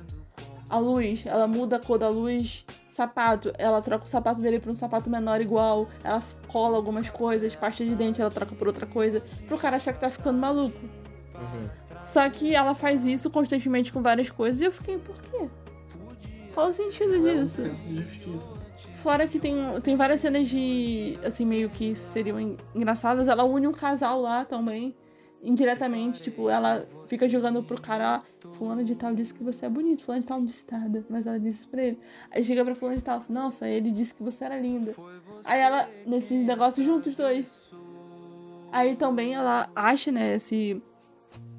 A 0.72 0.78
luz, 0.80 1.26
ela 1.28 1.48
muda 1.48 1.76
a 1.76 1.80
cor 1.80 2.00
da 2.00 2.08
luz. 2.08 2.66
Sapato, 2.90 3.52
ela 3.58 3.82
troca 3.82 4.06
o 4.06 4.08
sapato 4.08 4.40
dele 4.42 4.58
pra 4.60 4.72
um 4.72 4.76
sapato 4.76 5.10
menor 5.10 5.42
igual. 5.42 5.88
Ela 6.04 6.24
cola 6.48 6.78
algumas 6.78 7.10
coisas. 7.10 7.54
Pasta 7.56 7.84
de 7.84 7.94
dente, 7.94 8.22
ela 8.22 8.32
troca 8.32 8.56
por 8.56 8.68
outra 8.68 8.86
coisa. 8.86 9.22
Pro 9.48 9.58
cara 9.58 9.76
achar 9.76 9.92
que 9.94 10.00
tá 10.00 10.10
ficando 10.10 10.38
maluco. 10.40 10.80
Uhum. 11.36 11.68
Só 12.02 12.28
que 12.30 12.56
ela 12.56 12.74
faz 12.74 13.06
isso 13.06 13.30
constantemente 13.30 13.92
com 13.92 14.02
várias 14.02 14.30
coisas 14.30 14.62
e 14.62 14.66
eu 14.66 14.72
fiquei, 14.72 14.98
por 14.98 15.16
quê? 15.22 15.48
Qual 16.54 16.70
o 16.70 16.74
sentido 16.74 17.16
É 17.16 17.18
um 17.18 17.44
disso? 17.44 17.62
senso 17.62 17.84
de 17.84 18.02
justiça. 18.04 18.54
Fora 19.04 19.28
que 19.28 19.40
tem, 19.40 19.56
tem 19.82 19.96
várias 19.96 20.20
cenas 20.22 20.48
de, 20.48 21.18
assim, 21.24 21.46
meio 21.46 21.70
que 21.70 21.96
seriam 21.96 22.40
en- 22.40 22.58
engraçadas. 22.76 23.28
Ela 23.28 23.44
une 23.44 23.68
um 23.68 23.72
casal 23.72 24.22
lá 24.22 24.46
também, 24.46 24.96
indiretamente. 25.44 26.22
Tipo, 26.22 26.50
ela 26.50 26.86
fica 27.08 27.28
jogando 27.28 27.64
pro 27.64 27.80
cara, 27.82 28.24
ó, 28.44 28.50
fulano 28.54 28.84
de 28.84 28.96
tal 28.96 29.14
disse 29.14 29.34
que 29.34 29.44
você 29.44 29.66
é 29.66 29.70
bonito, 29.70 30.04
fulano 30.04 30.22
de 30.22 30.28
tal 30.28 30.40
não 30.40 30.46
disse 30.46 30.64
nada. 30.72 31.06
Mas 31.10 31.26
ela 31.26 31.40
disse 31.40 31.68
pra 31.68 31.84
ele. 31.84 32.00
Aí 32.30 32.44
chega 32.44 32.64
pra 32.64 32.76
fulano 32.76 32.98
de 32.98 33.04
tal, 33.04 33.24
nossa, 33.30 33.68
ele 33.68 33.92
disse 33.92 34.14
que 34.14 34.24
você 34.24 34.46
era 34.46 34.60
linda. 34.60 34.94
Aí 35.44 35.60
ela, 35.60 35.88
nesse 36.06 36.36
negócio, 36.36 36.84
junta 36.84 37.10
os 37.10 37.16
dois. 37.16 37.72
Aí 38.72 38.96
também 38.96 39.34
ela 39.34 39.70
acha, 39.76 40.12
né, 40.12 40.36
esse, 40.36 40.82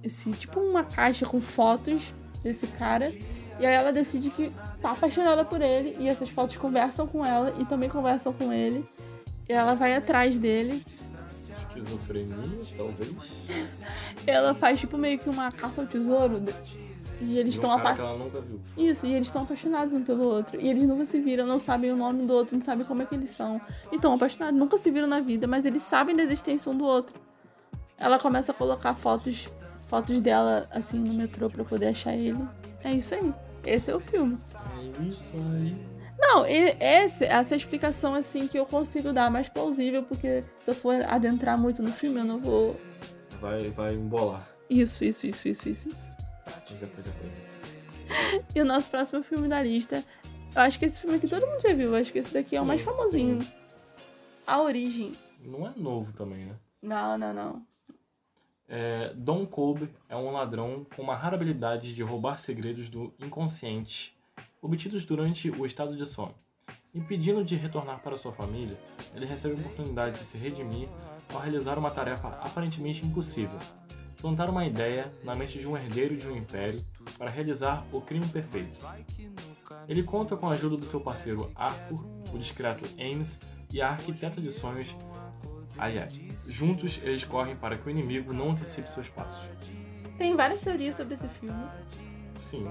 esse, 0.03 0.33
tipo 0.33 0.61
uma 0.61 0.83
caixa 0.83 1.27
com 1.27 1.41
fotos 1.41 2.15
desse 2.43 2.67
cara. 2.67 3.13
E 3.61 3.67
aí 3.67 3.75
ela 3.75 3.93
decide 3.93 4.31
que 4.31 4.51
tá 4.81 4.93
apaixonada 4.93 5.45
por 5.45 5.61
ele 5.61 5.95
e 6.01 6.09
essas 6.09 6.31
fotos 6.31 6.57
conversam 6.57 7.07
com 7.07 7.25
ela 7.25 7.55
e 7.59 7.65
também 7.67 7.89
conversam 7.89 8.33
com 8.33 8.53
ele. 8.53 8.85
E 9.49 9.53
ela 9.53 9.75
vai 9.75 9.95
atrás 9.95 10.39
dele. 10.39 10.83
Esquizofrenia, 11.79 12.37
talvez. 12.77 13.13
Ela 14.27 14.55
faz 14.55 14.79
tipo 14.79 14.99
meio 14.99 15.19
que 15.19 15.29
uma 15.29 15.51
caça 15.51 15.81
ao 15.81 15.87
tesouro. 15.87 16.43
E 17.21 17.39
eles 17.39 17.55
um 17.55 17.59
estão 17.59 17.71
cara 17.71 17.81
apa... 17.81 17.95
que 17.95 18.01
ela 18.01 18.19
nunca 18.19 18.41
viu. 18.41 18.61
Isso, 18.77 19.07
e 19.07 19.15
eles 19.15 19.29
estão 19.29 19.43
apaixonados 19.43 19.95
um 19.95 20.03
pelo 20.03 20.25
outro. 20.25 20.61
E 20.61 20.69
eles 20.69 20.87
nunca 20.87 21.07
se 21.07 21.21
viram, 21.21 21.47
não 21.47 21.61
sabem 21.61 21.93
o 21.93 21.97
nome 21.97 22.27
do 22.27 22.33
outro, 22.33 22.57
não 22.57 22.65
sabem 22.65 22.85
como 22.85 23.03
é 23.03 23.07
que 23.07 23.15
eles 23.15 23.31
são. 23.31 23.61
E 23.91 23.97
estão 23.97 24.13
apaixonados, 24.13 24.59
nunca 24.59 24.77
se 24.77 24.91
viram 24.91 25.07
na 25.07 25.21
vida, 25.21 25.47
mas 25.47 25.65
eles 25.65 25.83
sabem 25.83 26.17
da 26.17 26.23
existência 26.23 26.71
um 26.71 26.77
do 26.77 26.85
outro. 26.85 27.15
Ela 27.97 28.19
começa 28.19 28.51
a 28.51 28.55
colocar 28.55 28.95
fotos, 28.95 29.49
fotos 29.89 30.21
dela 30.21 30.67
assim 30.73 30.99
no 30.99 31.15
metrô 31.15 31.49
pra 31.49 31.65
poder 31.65 31.89
achar 31.89 32.15
ele. 32.15 32.45
É 32.83 32.93
isso 32.93 33.15
aí. 33.15 33.33
Esse 33.65 33.93
é 33.93 33.95
o 33.95 34.01
filme. 34.01 34.37
É 34.77 35.03
isso 35.05 35.31
aí. 35.35 35.92
Não, 36.23 36.47
esse, 36.47 37.25
essa 37.25 37.55
é 37.55 37.55
a 37.55 37.57
explicação 37.57 38.15
assim 38.15 38.47
que 38.47 38.57
eu 38.59 38.65
consigo 38.65 39.13
dar 39.13 39.29
mais 39.31 39.49
plausível, 39.49 40.05
porque 40.05 40.43
se 40.61 40.71
eu 40.71 40.75
for 40.75 40.95
adentrar 41.05 41.61
muito 41.61 41.83
no 41.83 41.91
filme, 41.93 42.21
eu 42.21 42.25
não 42.25 42.39
vou. 42.39 42.81
Vai, 43.41 43.69
vai 43.71 43.93
embolar. 43.95 44.45
Isso, 44.71 45.05
isso, 45.05 45.27
isso, 45.27 45.49
isso, 45.49 45.69
isso, 45.69 45.89
isso. 45.89 46.07
Coisa, 46.69 46.87
coisa, 46.87 47.11
coisa. 47.13 47.53
E 48.55 48.61
o 48.61 48.65
nosso 48.65 48.89
próximo 48.91 49.23
filme 49.23 49.49
da 49.49 49.63
lista. 49.63 50.05
Eu 50.55 50.63
acho 50.63 50.79
que 50.79 50.85
esse 50.85 51.01
filme 51.01 51.17
aqui 51.17 51.27
todo 51.27 51.47
mundo 51.47 51.61
já 51.61 51.73
viu. 51.75 51.89
Eu 51.89 52.01
acho 52.01 52.13
que 52.13 52.19
esse 52.19 52.33
daqui 52.33 52.55
é 52.57 52.61
o 52.61 52.65
mais 52.67 52.81
Sim, 52.81 52.87
famosinho. 52.87 53.43
sim. 53.43 53.53
A 54.47 54.61
Origem. 54.63 55.17
Não 55.45 55.67
é 55.67 55.73
novo 55.77 56.13
também, 56.13 56.45
né? 56.45 56.55
Não, 56.81 57.17
não, 57.19 57.33
não. 57.35 57.63
É, 58.69 59.13
Don 59.15 59.45
Colby 59.47 59.89
é 60.09 60.17
um 60.17 60.31
ladrão 60.31 60.87
com 60.95 61.03
uma 61.03 61.17
rara 61.17 61.37
habilidade 61.37 61.95
de 61.95 62.03
roubar 62.03 62.39
segredos 62.39 62.89
do 62.89 63.13
inconsciente, 63.19 64.17
obtidos 64.63 65.05
durante 65.05 65.51
o 65.51 65.67
estado 65.67 65.97
de 65.97 66.07
sono. 66.07 66.35
Impedindo 66.95 67.45
de 67.45 67.57
retornar 67.57 68.01
para 68.01 68.17
sua 68.17 68.33
família, 68.33 68.79
ele 69.15 69.27
recebe 69.27 69.55
a 69.55 69.59
oportunidade 69.59 70.19
de 70.19 70.25
se 70.25 70.39
redimir 70.39 70.89
ao 71.33 71.41
realizar 71.41 71.79
uma 71.79 71.91
tarefa 71.91 72.29
aparentemente 72.29 73.05
impossível: 73.05 73.59
plantar 74.21 74.49
uma 74.49 74.65
ideia 74.65 75.13
na 75.25 75.35
mente 75.35 75.59
de 75.59 75.67
um 75.67 75.77
herdeiro 75.77 76.17
de 76.17 76.29
um 76.29 76.37
império 76.37 76.85
para 77.19 77.31
realizar 77.31 77.85
o 77.93 78.01
crime 78.01 78.27
perfeito. 78.29 78.77
Ele 79.89 80.03
conta 80.03 80.37
com 80.37 80.49
a 80.49 80.53
ajuda 80.53 80.77
do 80.77 80.87
seu 80.87 81.01
parceiro 81.01 81.51
Arthur, 81.55 82.07
o 82.33 82.39
discreto 82.39 82.89
Ames 82.99 83.39
e 83.73 83.83
a 83.83 83.91
arquiteta 83.91 84.41
de 84.41 84.53
sonhos 84.53 84.95
ai. 85.79 86.09
Juntos, 86.47 87.01
eles 87.03 87.25
correm 87.25 87.57
para 87.57 87.77
que 87.77 87.87
o 87.87 87.91
inimigo 87.91 88.33
não 88.33 88.51
antecipe 88.51 88.91
seus 88.91 89.09
passos. 89.09 89.43
Tem 90.19 90.37
várias 90.37 90.61
teorias 90.61 90.95
sobre 90.97 91.15
esse 91.15 91.29
filme. 91.29 91.65
Sim, 92.37 92.67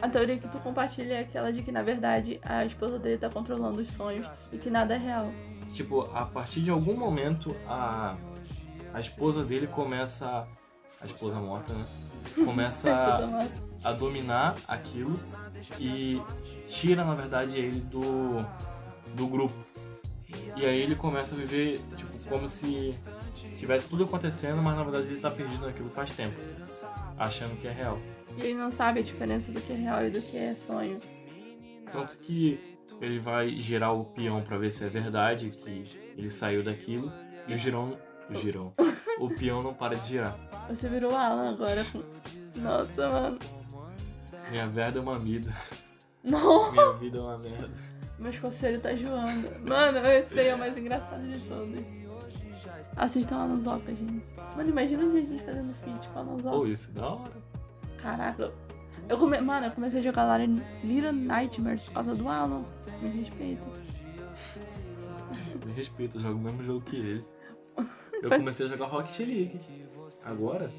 A 0.00 0.08
teoria 0.08 0.36
que 0.38 0.48
tu 0.48 0.58
compartilha 0.58 1.14
é 1.14 1.20
aquela 1.20 1.52
de 1.52 1.62
que, 1.62 1.72
na 1.72 1.82
verdade, 1.82 2.38
a 2.42 2.64
esposa 2.64 2.98
dele 2.98 3.18
tá 3.18 3.30
controlando 3.30 3.80
os 3.80 3.90
sonhos 3.90 4.26
e 4.52 4.58
que 4.58 4.68
nada 4.70 4.94
é 4.94 4.98
real. 4.98 5.32
tipo, 5.72 6.02
a 6.12 6.24
partir 6.24 6.60
de 6.60 6.70
algum 6.70 6.96
momento, 6.96 7.56
a, 7.66 8.16
a 8.92 9.00
esposa 9.00 9.44
dele 9.44 9.66
começa. 9.66 10.46
A 11.00 11.06
esposa 11.06 11.38
morta, 11.38 11.72
né? 11.72 11.84
Começa 12.44 12.90
a, 13.84 13.90
a 13.90 13.92
dominar 13.92 14.56
aquilo 14.66 15.20
e 15.78 16.20
tira, 16.66 17.04
na 17.04 17.14
verdade, 17.14 17.58
ele 17.58 17.80
do, 17.80 18.44
do 19.14 19.26
grupo. 19.26 19.54
E 20.56 20.64
aí 20.64 20.80
ele 20.80 20.96
começa 20.96 21.34
a 21.34 21.38
viver, 21.38 21.80
tipo, 21.96 22.10
como 22.28 22.48
se 22.48 22.98
tivesse 23.58 23.88
tudo 23.88 24.04
acontecendo, 24.04 24.62
mas 24.62 24.76
na 24.76 24.82
verdade 24.82 25.06
ele 25.06 25.20
tá 25.20 25.30
perdido 25.30 25.66
naquilo 25.66 25.90
faz 25.90 26.10
tempo, 26.10 26.36
achando 27.18 27.60
que 27.60 27.68
é 27.68 27.72
real. 27.72 27.98
E 28.36 28.40
ele 28.42 28.54
não 28.54 28.70
sabe 28.70 29.00
a 29.00 29.02
diferença 29.02 29.50
do 29.50 29.60
que 29.60 29.72
é 29.72 29.76
real 29.76 30.04
e 30.06 30.10
do 30.10 30.20
que 30.20 30.36
é 30.36 30.54
sonho. 30.54 31.00
Tanto 31.90 32.16
que 32.18 32.58
ele 33.00 33.18
vai 33.18 33.50
girar 33.60 33.94
o 33.94 34.04
peão 34.04 34.42
pra 34.42 34.58
ver 34.58 34.70
se 34.70 34.84
é 34.84 34.88
verdade 34.88 35.50
que 35.50 35.84
ele 36.16 36.30
saiu 36.30 36.62
daquilo. 36.62 37.12
E 37.46 37.54
o 37.54 37.58
girão. 37.58 37.96
O 38.30 38.34
girão. 38.34 38.72
O 39.18 39.30
peão 39.30 39.62
não 39.62 39.72
para 39.72 39.96
de 39.96 40.08
girar. 40.08 40.36
Você 40.68 40.90
virou 40.90 41.16
Alan 41.16 41.54
agora. 41.54 41.82
Nossa, 42.56 43.08
mano. 43.08 43.38
Minha 44.50 44.66
verda 44.66 44.98
é 44.98 45.02
uma 45.02 45.18
mida. 45.18 45.50
Não, 46.22 46.70
Minha 46.72 46.92
vida 46.92 47.16
é 47.16 47.20
uma 47.22 47.38
merda. 47.38 47.70
meus 48.18 48.38
conselhos 48.38 48.82
tá 48.82 48.94
joando. 48.94 49.50
Mano, 49.66 50.06
esse 50.08 50.34
daí 50.34 50.48
é 50.48 50.54
o 50.54 50.58
mais 50.58 50.76
engraçado 50.76 51.22
de 51.26 51.40
todos. 51.48 51.82
Assistam 52.94 53.36
Alan 53.36 53.60
Zoca, 53.60 53.94
gente. 53.94 54.22
Mano, 54.54 54.68
imagina 54.68 55.04
a 55.04 55.08
gente 55.10 55.42
fazendo 55.42 55.72
feat 55.72 56.08
com 56.08 56.18
Alan 56.18 56.36
Zoca. 56.42 56.56
Pô, 56.56 56.66
isso 56.66 56.90
é 56.90 57.00
da 57.00 57.08
hora. 57.08 57.32
Caraca. 57.98 58.52
Eu 59.08 59.18
come... 59.18 59.40
Mano, 59.40 59.66
eu 59.66 59.70
comecei 59.70 60.00
a 60.00 60.02
jogar 60.02 60.24
lá 60.24 60.42
em 60.42 60.62
Little 60.82 61.12
Nightmares 61.12 61.84
por 61.84 61.94
causa 61.94 62.14
do 62.14 62.28
Alan. 62.28 62.64
Me 63.00 63.08
respeita. 63.10 63.62
Me 65.64 65.72
respeita, 65.72 66.18
eu 66.18 66.22
jogo 66.22 66.38
o 66.38 66.42
mesmo 66.42 66.64
jogo 66.64 66.80
que 66.82 66.96
ele. 66.96 67.24
Eu 68.22 68.30
comecei 68.38 68.66
a 68.66 68.68
jogar 68.68 68.86
Rocket 68.86 69.18
League. 69.20 69.60
Agora, 70.24 70.70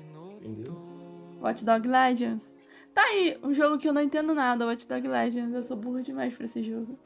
entendeu? 0.42 0.76
Watch 1.42 1.64
Dog 1.64 1.88
Legends. 1.88 2.52
Tá 2.98 3.04
aí, 3.04 3.38
um 3.44 3.54
jogo 3.54 3.78
que 3.78 3.88
eu 3.88 3.94
não 3.94 4.02
entendo 4.02 4.34
nada, 4.34 4.66
Watch 4.66 4.88
Dog 4.88 5.08
Legends. 5.08 5.54
Eu 5.54 5.64
sou 5.64 5.78
burro 5.78 6.02
demais 6.02 6.34
pra 6.34 6.46
esse 6.48 6.64
jogo. 6.64 6.98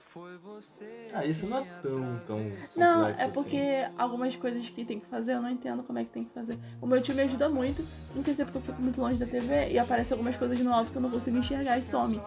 Ah, 1.14 1.26
isso 1.26 1.46
não 1.48 1.58
é 1.58 1.66
tão, 1.82 2.22
tão 2.26 2.40
Não, 2.78 3.08
é 3.10 3.24
assim. 3.24 3.34
porque 3.34 3.60
algumas 3.98 4.34
coisas 4.38 4.70
que 4.70 4.86
tem 4.86 5.02
que 5.02 5.06
fazer 5.08 5.34
eu 5.34 5.42
não 5.42 5.50
entendo 5.50 5.84
como 5.84 6.00
é 6.00 6.06
que 6.06 6.12
tem 6.12 6.24
que 6.24 6.34
fazer. 6.34 6.58
O 6.82 6.88
meu 6.88 7.02
tio 7.02 7.14
me 7.14 7.24
ajuda 7.24 7.50
muito. 7.50 7.86
Não 8.16 8.24
sei 8.24 8.34
se 8.34 8.42
é 8.42 8.46
porque 8.46 8.60
eu 8.60 8.62
fico 8.62 8.82
muito 8.82 9.02
longe 9.02 9.18
da 9.18 9.26
TV 9.26 9.72
e 9.72 9.78
aparece 9.78 10.14
algumas 10.14 10.38
coisas 10.38 10.58
no 10.62 10.74
alto 10.74 10.94
que 10.94 10.98
eu 10.98 11.02
não 11.02 11.12
consigo 11.12 11.36
enxergar 11.38 11.78
e 11.78 11.84
some. 11.84 12.22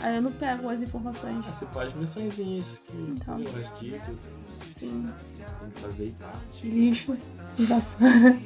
Aí 0.00 0.16
eu 0.16 0.22
não 0.22 0.32
pego 0.32 0.66
as 0.70 0.80
informações. 0.80 1.44
Você 1.44 1.66
faz 1.66 1.92
missõezinhas 1.92 2.78
que 2.86 2.96
Então. 2.96 3.36
tem 3.36 3.46
umas 3.48 3.78
dicas 3.80 4.38
Sim. 4.78 5.12
você 5.18 5.42
tem 5.42 5.70
que 5.74 5.80
fazer 5.80 6.04
e 6.04 6.12
tal. 6.12 6.32
Lixo. 6.62 7.16
Vassoura. 7.58 8.38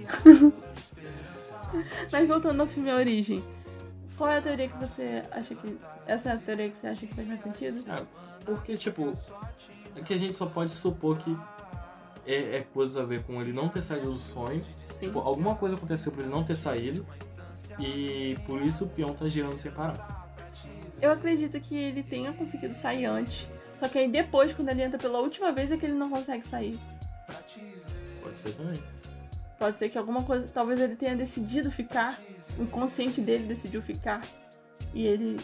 Mas 2.10 2.26
voltando 2.26 2.60
ao 2.60 2.66
filme 2.66 2.90
A 2.90 2.96
Origem. 2.96 3.44
Qual 4.18 4.28
é 4.28 4.38
a 4.38 4.42
teoria 4.42 4.68
que 4.68 4.76
você 4.76 5.22
acha 5.31 5.54
que. 5.54 5.78
Essa 6.04 6.31
é 6.31 6.33
a 6.33 6.37
teoria 6.37 6.68
que 6.68 6.76
você 6.76 6.88
acha 6.88 7.07
que 7.07 7.14
faz 7.14 7.28
mais 7.28 7.40
sentido? 7.40 7.85
Ah, 7.88 8.04
porque, 8.44 8.76
tipo, 8.76 9.16
é 9.94 10.02
que 10.02 10.12
a 10.12 10.18
gente 10.18 10.37
só 10.37 10.46
pode 10.46 10.72
supor 10.72 11.16
que 11.18 11.37
é, 12.26 12.57
é 12.57 12.66
coisas 12.74 12.96
a 12.96 13.04
ver 13.04 13.22
com 13.22 13.40
ele 13.40 13.52
não 13.52 13.68
ter 13.68 13.81
saído 13.81 14.12
do 14.12 14.18
sonho. 14.18 14.64
Sim. 14.90 15.07
Tipo, 15.07 15.20
alguma 15.20 15.54
coisa 15.54 15.76
aconteceu 15.76 16.11
pra 16.11 16.22
ele 16.22 16.31
não 16.31 16.42
ter 16.42 16.57
saído. 16.57 17.07
E 17.78 18.37
por 18.44 18.61
isso 18.61 18.85
o 18.85 18.88
peão 18.88 19.14
tá 19.14 19.28
girando 19.28 19.57
sem 19.57 19.70
parar. 19.70 20.28
Eu 21.00 21.12
acredito 21.12 21.61
que 21.61 21.76
ele 21.76 22.02
tenha 22.02 22.33
conseguido 22.33 22.74
sair 22.74 23.04
antes. 23.04 23.48
Só 23.76 23.88
que 23.88 23.98
aí 23.98 24.09
depois, 24.11 24.52
quando 24.52 24.68
ele 24.70 24.83
entra 24.83 24.98
pela 24.98 25.20
última 25.20 25.52
vez, 25.52 25.70
é 25.70 25.76
que 25.76 25.87
ele 25.87 25.92
não 25.92 26.11
consegue 26.11 26.44
sair. 26.44 26.78
Pode 28.20 28.37
ser 28.37 28.52
também. 28.52 28.83
Pode 29.57 29.78
ser 29.78 29.88
que 29.88 29.96
alguma 29.96 30.24
coisa. 30.24 30.46
Talvez 30.52 30.81
ele 30.81 30.96
tenha 30.96 31.14
decidido 31.14 31.70
ficar. 31.70 32.18
O 32.58 32.62
inconsciente 32.62 33.20
dele 33.20 33.44
decidiu 33.44 33.80
ficar. 33.80 34.22
E 34.92 35.06
ele. 35.06 35.36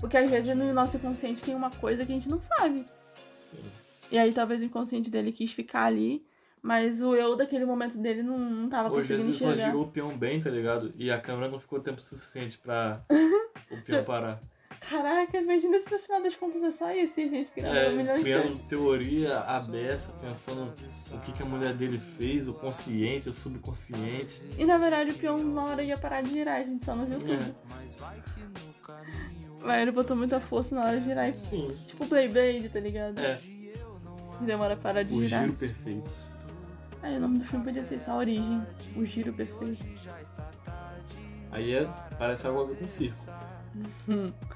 Porque 0.00 0.16
às 0.16 0.30
vezes 0.30 0.56
no 0.56 0.72
nosso 0.72 0.96
inconsciente 0.96 1.44
tem 1.44 1.54
uma 1.54 1.70
coisa 1.70 2.04
que 2.04 2.12
a 2.12 2.14
gente 2.14 2.28
não 2.28 2.40
sabe. 2.40 2.84
Sim. 3.32 3.62
E 4.10 4.18
aí 4.18 4.32
talvez 4.32 4.62
o 4.62 4.64
inconsciente 4.64 5.10
dele 5.10 5.32
quis 5.32 5.52
ficar 5.52 5.84
ali. 5.84 6.24
Mas 6.60 7.02
o 7.02 7.16
eu 7.16 7.36
daquele 7.36 7.64
momento 7.64 7.98
dele 7.98 8.22
não, 8.22 8.38
não 8.38 8.68
tava 8.68 8.86
às 8.88 8.94
conseguindo 8.94 9.24
vezes 9.24 9.40
ele 9.42 9.46
só 9.46 9.52
enxergar. 9.52 9.70
girou 9.70 9.84
o 9.84 9.90
peão 9.90 10.16
bem, 10.16 10.40
tá 10.40 10.48
ligado? 10.48 10.94
E 10.96 11.10
a 11.10 11.20
câmera 11.20 11.50
não 11.50 11.58
ficou 11.58 11.80
tempo 11.80 12.00
suficiente 12.00 12.56
pra 12.56 13.02
o 13.70 13.82
peão 13.82 14.04
parar. 14.04 14.40
Caraca, 14.88 15.38
imagina 15.38 15.78
se 15.78 15.90
no 15.90 15.98
final 15.98 16.22
das 16.22 16.34
contas 16.36 16.62
é 16.62 16.72
só 16.72 16.92
isso, 16.92 17.20
a 17.20 17.22
gente 17.22 17.50
criando 17.52 17.76
É, 17.76 17.88
um 17.90 17.96
milhão 17.96 18.16
de 18.16 18.22
criando 18.22 18.46
coisas. 18.48 18.66
teoria 18.66 19.38
abessa, 19.40 20.12
pensando 20.20 20.72
o 21.12 21.18
que, 21.20 21.32
que 21.32 21.42
a 21.42 21.46
mulher 21.46 21.72
dele 21.74 21.98
fez, 21.98 22.48
o 22.48 22.54
consciente, 22.54 23.28
o 23.28 23.32
subconsciente. 23.32 24.42
E 24.58 24.64
na 24.64 24.78
verdade 24.78 25.12
o 25.12 25.14
peão 25.14 25.36
uma 25.36 25.64
hora 25.70 25.82
ia 25.84 25.96
parar 25.96 26.20
de 26.22 26.30
girar, 26.30 26.60
a 26.60 26.64
gente 26.64 26.84
só 26.84 26.96
não 26.96 27.06
viu 27.06 27.18
tudo. 27.20 27.32
É, 27.34 27.54
Mas 29.60 29.80
ele 29.82 29.92
botou 29.92 30.16
muita 30.16 30.40
força 30.40 30.74
na 30.74 30.82
hora 30.84 30.98
de 30.98 31.04
girar. 31.04 31.32
sim. 31.34 31.70
Tipo 31.86 32.06
Playblade, 32.06 32.68
tá 32.68 32.80
ligado? 32.80 33.18
É, 33.20 33.36
Que 33.36 34.44
demora 34.44 34.74
a 34.74 34.76
parar 34.76 35.04
de 35.04 35.14
o 35.14 35.22
girar. 35.22 35.42
giro 35.42 35.52
perfeito. 35.54 36.10
Aí 37.02 37.16
o 37.16 37.20
nome 37.20 37.38
do 37.38 37.44
filme 37.44 37.64
podia 37.64 37.84
ser 37.84 37.94
essa 37.96 38.14
origem. 38.14 38.66
O 38.96 39.04
giro 39.04 39.32
perfeito. 39.32 39.84
Aí 41.52 41.72
é, 41.74 41.88
parece 42.18 42.46
algo 42.46 42.62
a 42.62 42.64
ver 42.66 42.76
com 42.78 42.88
circo. 42.88 43.24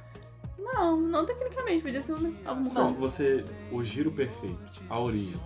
Não, 0.74 1.00
não 1.00 1.24
tecnicamente, 1.24 1.82
podia 1.82 2.02
ser 2.02 2.12
um- 2.14 2.34
alguma 2.44 2.74
Não, 2.74 2.94
você. 2.94 3.44
O 3.72 3.82
giro 3.84 4.10
perfeito, 4.12 4.58
a 4.90 5.00
origem. 5.00 5.40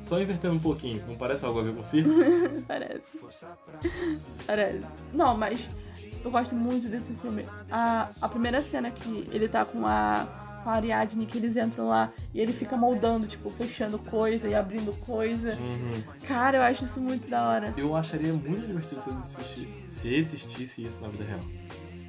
Só 0.00 0.20
invertendo 0.20 0.54
um 0.54 0.58
pouquinho, 0.58 1.02
não 1.06 1.14
parece 1.14 1.44
algo 1.44 1.60
a 1.60 1.62
ver 1.62 1.74
com 1.74 1.82
circo? 1.82 2.10
Parece. 2.66 3.02
Parece. 4.46 4.82
Não, 5.12 5.36
mas 5.36 5.68
eu 6.24 6.30
gosto 6.30 6.54
muito 6.54 6.88
desse 6.88 7.12
filme. 7.14 7.46
A, 7.70 8.08
a 8.20 8.28
primeira 8.28 8.60
cena 8.62 8.90
que 8.90 9.28
ele 9.30 9.48
tá 9.48 9.64
com 9.64 9.86
a, 9.86 10.60
com 10.64 10.70
a 10.70 10.72
Ariadne, 10.74 11.24
que 11.26 11.38
eles 11.38 11.56
entram 11.56 11.86
lá 11.86 12.10
e 12.34 12.40
ele 12.40 12.52
fica 12.52 12.76
moldando, 12.76 13.26
tipo, 13.26 13.48
fechando 13.50 13.98
coisa 13.98 14.48
e 14.48 14.54
abrindo 14.54 14.92
coisa. 15.00 15.54
Uhum. 15.54 16.02
Cara, 16.26 16.58
eu 16.58 16.62
acho 16.62 16.84
isso 16.84 17.00
muito 17.00 17.28
da 17.28 17.48
hora. 17.48 17.74
Eu 17.76 17.94
acharia 17.96 18.32
muito 18.32 18.66
divertido 18.66 19.00
se 19.00 19.08
existisse, 19.10 19.68
se 19.88 20.14
existisse 20.14 20.84
isso 20.84 21.00
na 21.00 21.08
vida 21.08 21.24
real. 21.24 21.40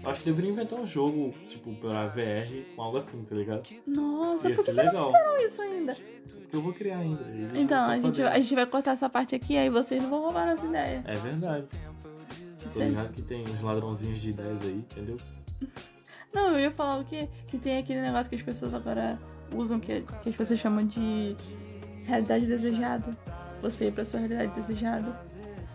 Eu 0.03 0.09
acho 0.09 0.19
que 0.21 0.25
deveria 0.25 0.51
inventar 0.51 0.79
um 0.79 0.85
jogo, 0.85 1.33
tipo, 1.47 1.73
pra 1.75 2.07
VR, 2.07 2.75
com 2.75 2.81
algo 2.81 2.97
assim, 2.97 3.23
tá 3.23 3.35
ligado? 3.35 3.63
Nossa, 3.87 4.49
Ia 4.49 4.55
por 4.55 4.65
que 4.65 4.71
que 4.71 4.77
não 4.77 4.85
legal. 4.85 5.05
fizeram 5.05 5.37
isso 5.39 5.61
ainda? 5.61 5.97
eu 6.51 6.61
vou 6.61 6.71
criar 6.73 6.99
ainda. 6.99 7.23
Então, 7.55 7.85
a 7.89 7.95
gente, 7.95 8.21
a 8.21 8.39
gente 8.39 8.53
vai 8.53 8.65
cortar 8.67 8.91
essa 8.91 9.09
parte 9.09 9.33
aqui, 9.33 9.57
aí 9.57 9.69
vocês 9.69 10.01
não 10.03 10.09
vão 10.09 10.19
roubar 10.19 10.45
nossa 10.45 10.65
ideia. 10.65 11.03
É 11.07 11.15
verdade. 11.15 11.65
Tô 12.71 12.79
ligado 12.79 13.11
que 13.13 13.21
tem 13.23 13.43
uns 13.43 13.61
ladrãozinhos 13.61 14.19
de 14.19 14.29
ideias 14.29 14.61
aí, 14.61 14.75
entendeu? 14.75 15.17
Não, 16.31 16.49
eu 16.51 16.59
ia 16.59 16.71
falar 16.71 16.99
o 16.99 17.05
quê? 17.05 17.27
Que 17.47 17.57
tem 17.57 17.77
aquele 17.77 18.01
negócio 18.01 18.29
que 18.29 18.35
as 18.35 18.41
pessoas 18.41 18.73
agora 18.73 19.19
usam, 19.53 19.79
que, 19.79 20.01
que 20.21 20.29
as 20.29 20.35
pessoas 20.35 20.59
chamam 20.59 20.85
de 20.85 21.35
realidade 22.05 22.45
desejada. 22.45 23.17
Você 23.61 23.87
ir 23.87 23.91
pra 23.91 24.05
sua 24.05 24.19
realidade 24.19 24.53
desejada. 24.53 25.19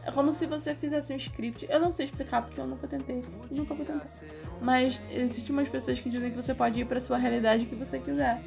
É 0.06 0.10
como 0.10 0.32
se 0.32 0.46
você 0.46 0.74
fizesse 0.74 1.12
um 1.12 1.16
script. 1.16 1.66
Eu 1.68 1.80
não 1.80 1.92
sei 1.92 2.06
explicar 2.06 2.42
porque 2.42 2.60
eu 2.60 2.66
nunca 2.66 2.86
tentei. 2.86 3.22
Nunca 3.50 3.74
vou 3.74 3.84
tentar. 3.84 4.06
Mas 4.60 5.02
existem 5.10 5.52
umas 5.52 5.68
pessoas 5.68 6.00
que 6.00 6.08
dizem 6.08 6.30
que 6.30 6.36
você 6.36 6.54
pode 6.54 6.80
ir 6.80 6.84
pra 6.86 7.00
sua 7.00 7.16
realidade 7.16 7.66
que 7.66 7.74
você 7.74 7.98
quiser. 7.98 8.42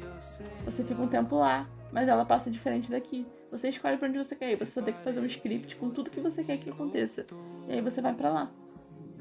Você 0.64 0.84
fica 0.84 1.00
um 1.00 1.08
tempo 1.08 1.36
lá, 1.36 1.66
mas 1.92 2.08
ela 2.08 2.24
passa 2.24 2.50
diferente 2.50 2.90
daqui. 2.90 3.26
Você 3.50 3.68
escolhe 3.68 3.96
pra 3.96 4.08
onde 4.08 4.18
você 4.18 4.34
quer 4.34 4.52
ir. 4.52 4.56
Você 4.56 4.72
só 4.72 4.82
tem 4.82 4.94
que 4.94 5.02
fazer 5.02 5.20
um 5.20 5.26
script 5.26 5.76
com 5.76 5.90
tudo 5.90 6.10
que 6.10 6.20
você 6.20 6.42
quer 6.42 6.56
que 6.58 6.70
aconteça. 6.70 7.26
E 7.68 7.72
aí 7.72 7.80
você 7.80 8.00
vai 8.00 8.14
pra 8.14 8.30
lá. 8.30 8.50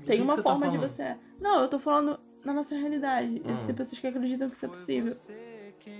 Tem 0.06 0.18
que 0.18 0.24
uma 0.24 0.36
que 0.36 0.42
tá 0.42 0.50
forma 0.50 0.70
de 0.70 0.78
falando? 0.78 0.90
você. 0.90 1.16
Não, 1.40 1.62
eu 1.62 1.68
tô 1.68 1.80
falando 1.80 2.20
na 2.44 2.54
nossa 2.54 2.76
realidade. 2.76 3.42
Hum. 3.46 3.52
Existem 3.52 3.76
pessoas 3.76 4.00
que 4.00 4.08
acreditam 4.08 4.50
que 4.50 4.56
isso 4.56 4.66
é 4.66 4.70
possível. 4.70 5.16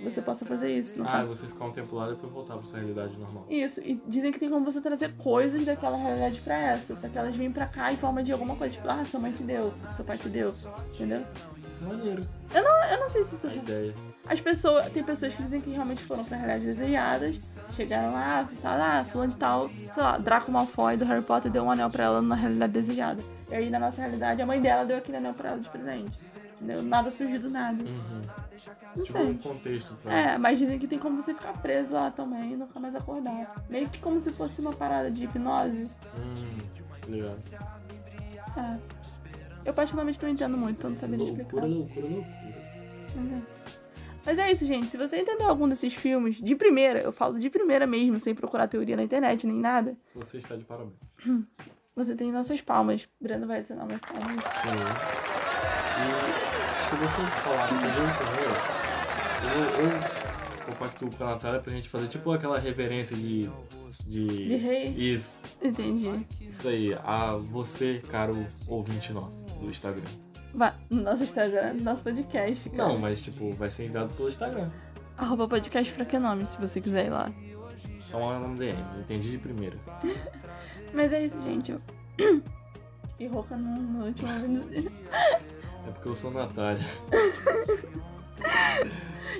Você 0.04 0.20
possa 0.22 0.44
fazer 0.44 0.70
isso. 0.76 0.98
Não 0.98 1.06
Ah, 1.08 1.12
tá? 1.12 1.24
você 1.24 1.46
ficar 1.46 1.64
um 1.64 1.72
tempo 1.72 1.94
lá 1.96 2.06
e 2.08 2.10
depois 2.10 2.32
voltar 2.32 2.54
pra 2.56 2.64
sua 2.64 2.78
realidade 2.78 3.16
normal. 3.18 3.46
Isso, 3.48 3.80
e 3.80 4.00
dizem 4.06 4.30
que 4.32 4.38
tem 4.38 4.48
como 4.50 4.64
você 4.64 4.80
trazer 4.80 5.12
coisas 5.16 5.64
daquela 5.64 5.96
realidade 5.96 6.40
pra 6.40 6.56
essa. 6.56 6.94
Só 6.96 7.08
que 7.08 7.16
elas 7.18 7.34
vêm 7.36 7.50
pra 7.50 7.66
cá 7.66 7.92
em 7.92 7.96
forma 7.96 8.22
de 8.22 8.32
alguma 8.32 8.56
coisa. 8.56 8.74
Tipo, 8.74 8.88
ah, 8.88 9.04
sua 9.04 9.20
mãe 9.20 9.32
te 9.32 9.42
deu, 9.42 9.72
seu 9.96 10.04
pai 10.04 10.16
te 10.18 10.28
deu. 10.28 10.52
Entendeu? 10.94 11.24
Isso 11.70 11.84
é 11.84 11.86
maneiro. 11.88 12.22
Eu 12.54 12.62
não, 12.64 12.84
eu 12.84 13.00
não 13.00 13.08
sei 13.08 13.24
se 13.24 13.34
isso. 13.34 13.46
A 13.46 13.54
ideia. 13.54 13.94
As 14.28 14.40
pessoas. 14.40 14.90
Tem 14.92 15.02
pessoas 15.02 15.34
que 15.34 15.42
dizem 15.42 15.60
que 15.60 15.70
realmente 15.70 16.02
foram 16.04 16.24
pra 16.24 16.36
realidades 16.36 16.76
desejadas. 16.76 17.36
Chegaram 17.74 18.12
lá, 18.12 18.48
falaram, 18.60 19.00
ah, 19.00 19.04
fulano 19.04 19.30
de 19.30 19.36
tal, 19.38 19.70
sei 19.92 20.02
lá, 20.02 20.18
Draco 20.18 20.52
Malfoy 20.52 20.96
do 20.98 21.04
Harry 21.06 21.22
Potter 21.22 21.50
deu 21.50 21.62
um 21.64 21.70
anel 21.70 21.88
pra 21.88 22.04
ela 22.04 22.20
na 22.20 22.34
realidade 22.34 22.72
desejada. 22.72 23.22
E 23.50 23.54
aí 23.54 23.70
na 23.70 23.78
nossa 23.78 24.00
realidade 24.02 24.42
a 24.42 24.46
mãe 24.46 24.60
dela 24.60 24.84
deu 24.84 24.98
aquele 24.98 25.16
anel 25.16 25.32
pra 25.32 25.50
ela 25.50 25.58
de 25.58 25.68
presente. 25.70 26.18
Entendeu? 26.60 26.82
Nada 26.82 27.10
surgiu 27.10 27.40
do 27.40 27.48
nada. 27.50 27.82
Uhum. 27.82 28.22
Não 28.96 29.04
Tipo 29.04 29.18
sei. 29.18 29.26
um 29.30 29.38
contexto 29.38 29.94
pra. 30.02 30.12
É, 30.12 30.38
mas 30.38 30.58
dizem 30.58 30.78
que 30.78 30.86
tem 30.86 30.98
como 30.98 31.20
você 31.22 31.32
ficar 31.34 31.52
preso 31.60 31.92
lá 31.94 32.10
também 32.10 32.52
e 32.52 32.56
nunca 32.56 32.78
mais 32.78 32.94
acordar. 32.94 33.64
Meio 33.68 33.88
que 33.88 33.98
como 33.98 34.20
se 34.20 34.30
fosse 34.32 34.60
uma 34.60 34.72
parada 34.72 35.10
de 35.10 35.24
hipnose. 35.24 35.88
Hum, 36.16 36.58
ligado. 37.08 37.40
É. 38.56 38.78
Eu 39.64 39.72
particularmente 39.72 40.20
não 40.22 40.28
entendo 40.28 40.56
muito, 40.58 40.78
então 40.78 40.90
não 40.90 40.98
saberia 40.98 41.24
explicar. 41.26 41.64
Loucura, 41.64 42.06
loucura, 42.06 42.06
loucura. 42.06 43.46
Mas 44.24 44.38
é. 44.38 44.42
É 44.48 44.52
isso, 44.52 44.64
gente. 44.66 44.86
Se 44.86 44.96
você 44.96 45.20
entendeu 45.20 45.48
algum 45.48 45.66
desses 45.68 45.94
filmes, 45.94 46.36
de 46.36 46.54
primeira, 46.54 47.00
eu 47.00 47.12
falo 47.12 47.38
de 47.38 47.48
primeira 47.50 47.86
mesmo, 47.86 48.18
sem 48.18 48.34
procurar 48.34 48.68
teoria 48.68 48.96
na 48.96 49.02
internet 49.02 49.46
nem 49.46 49.56
nada, 49.56 49.96
Você 50.14 50.38
está 50.38 50.54
de 50.56 50.64
parabéns. 50.64 50.94
você 51.96 52.14
tem 52.14 52.30
nossas 52.30 52.60
palmas. 52.60 53.08
Brenda 53.20 53.46
vai 53.46 53.58
adicionar 53.58 53.84
umas 53.84 54.00
palmas. 54.00 54.44
Sim. 54.44 55.32
E 56.48 56.51
se 56.92 56.98
você 56.98 57.22
falar 57.40 57.72
entendeu, 57.72 58.04
entendeu? 58.04 58.52
Eu, 59.54 59.84
eu 59.84 60.64
compactuo 60.66 61.10
com 61.10 61.24
a 61.24 61.26
Natália 61.28 61.60
pra 61.60 61.72
gente 61.72 61.88
fazer 61.88 62.08
tipo 62.08 62.30
aquela 62.32 62.58
reverência 62.58 63.16
de. 63.16 63.50
De, 64.06 64.46
De 64.46 64.56
rei? 64.56 64.94
Isso. 64.96 65.40
Entendi. 65.62 66.26
Isso 66.40 66.68
aí. 66.68 66.94
A 67.02 67.36
você, 67.36 68.02
caro 68.10 68.46
ouvinte 68.66 69.12
nosso, 69.12 69.44
do 69.44 69.70
Instagram. 69.70 70.04
Vai, 70.54 70.74
no 70.90 71.02
nosso 71.02 71.22
Instagram, 71.22 71.74
no 71.74 71.82
nosso 71.82 72.02
podcast, 72.04 72.68
cara. 72.70 72.88
Não, 72.88 72.98
mas 72.98 73.22
tipo, 73.22 73.52
vai 73.54 73.70
ser 73.70 73.86
enviado 73.86 74.12
pelo 74.14 74.28
Instagram. 74.28 74.70
Arroba 75.16 75.48
podcast 75.48 75.92
pra 75.94 76.04
que 76.04 76.18
nome, 76.18 76.44
se 76.44 76.60
você 76.60 76.80
quiser 76.80 77.06
ir 77.06 77.10
lá. 77.10 77.32
Só 78.00 78.18
lá 78.18 78.38
no 78.38 78.56
DM. 78.56 78.82
Entendi 79.00 79.30
de 79.30 79.38
primeira. 79.38 79.76
Mas 80.92 81.12
é 81.12 81.24
isso, 81.24 81.40
gente. 81.40 81.72
Eu... 82.18 82.42
Fiquei 83.10 83.28
rouca 83.28 83.56
no, 83.56 83.82
no 83.82 84.06
último. 84.06 84.28
É 85.86 85.90
porque 85.90 86.08
eu 86.08 86.14
sou 86.14 86.30
Natália. 86.30 86.86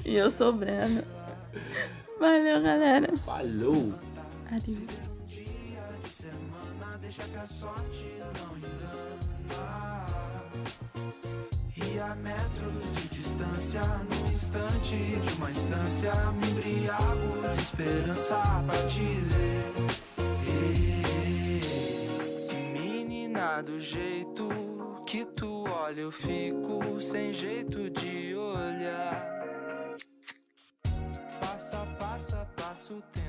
E 0.04 0.16
eu 0.16 0.30
sou 0.30 0.52
Breno. 0.52 1.02
Valeu, 2.18 2.62
galera. 2.62 3.16
Falou! 3.18 3.94
Adeus. 4.50 5.12
E 11.76 11.98
a 11.98 12.14
metros 12.16 12.92
de 12.94 13.08
distância, 13.08 13.80
num 13.80 14.32
instante 14.32 14.96
de 14.96 15.32
uma 15.34 15.50
instância, 15.50 16.12
me 16.32 16.50
embriago 16.50 17.48
de 17.54 17.60
esperança 17.60 18.40
pra 18.66 18.86
te 18.86 19.04
ver. 19.04 19.72
E, 20.46 21.02
menina, 22.72 23.62
do 23.62 23.78
jeito 23.78 24.71
que 25.06 25.24
tu 25.24 25.64
olha, 25.68 26.00
eu 26.00 26.12
fico 26.12 27.00
sem 27.00 27.32
jeito 27.32 27.90
de 27.90 28.34
olhar. 28.34 29.96
Passa, 31.40 31.86
passa, 31.98 32.48
passa 32.56 32.94
o 32.94 33.02
tempo. 33.02 33.21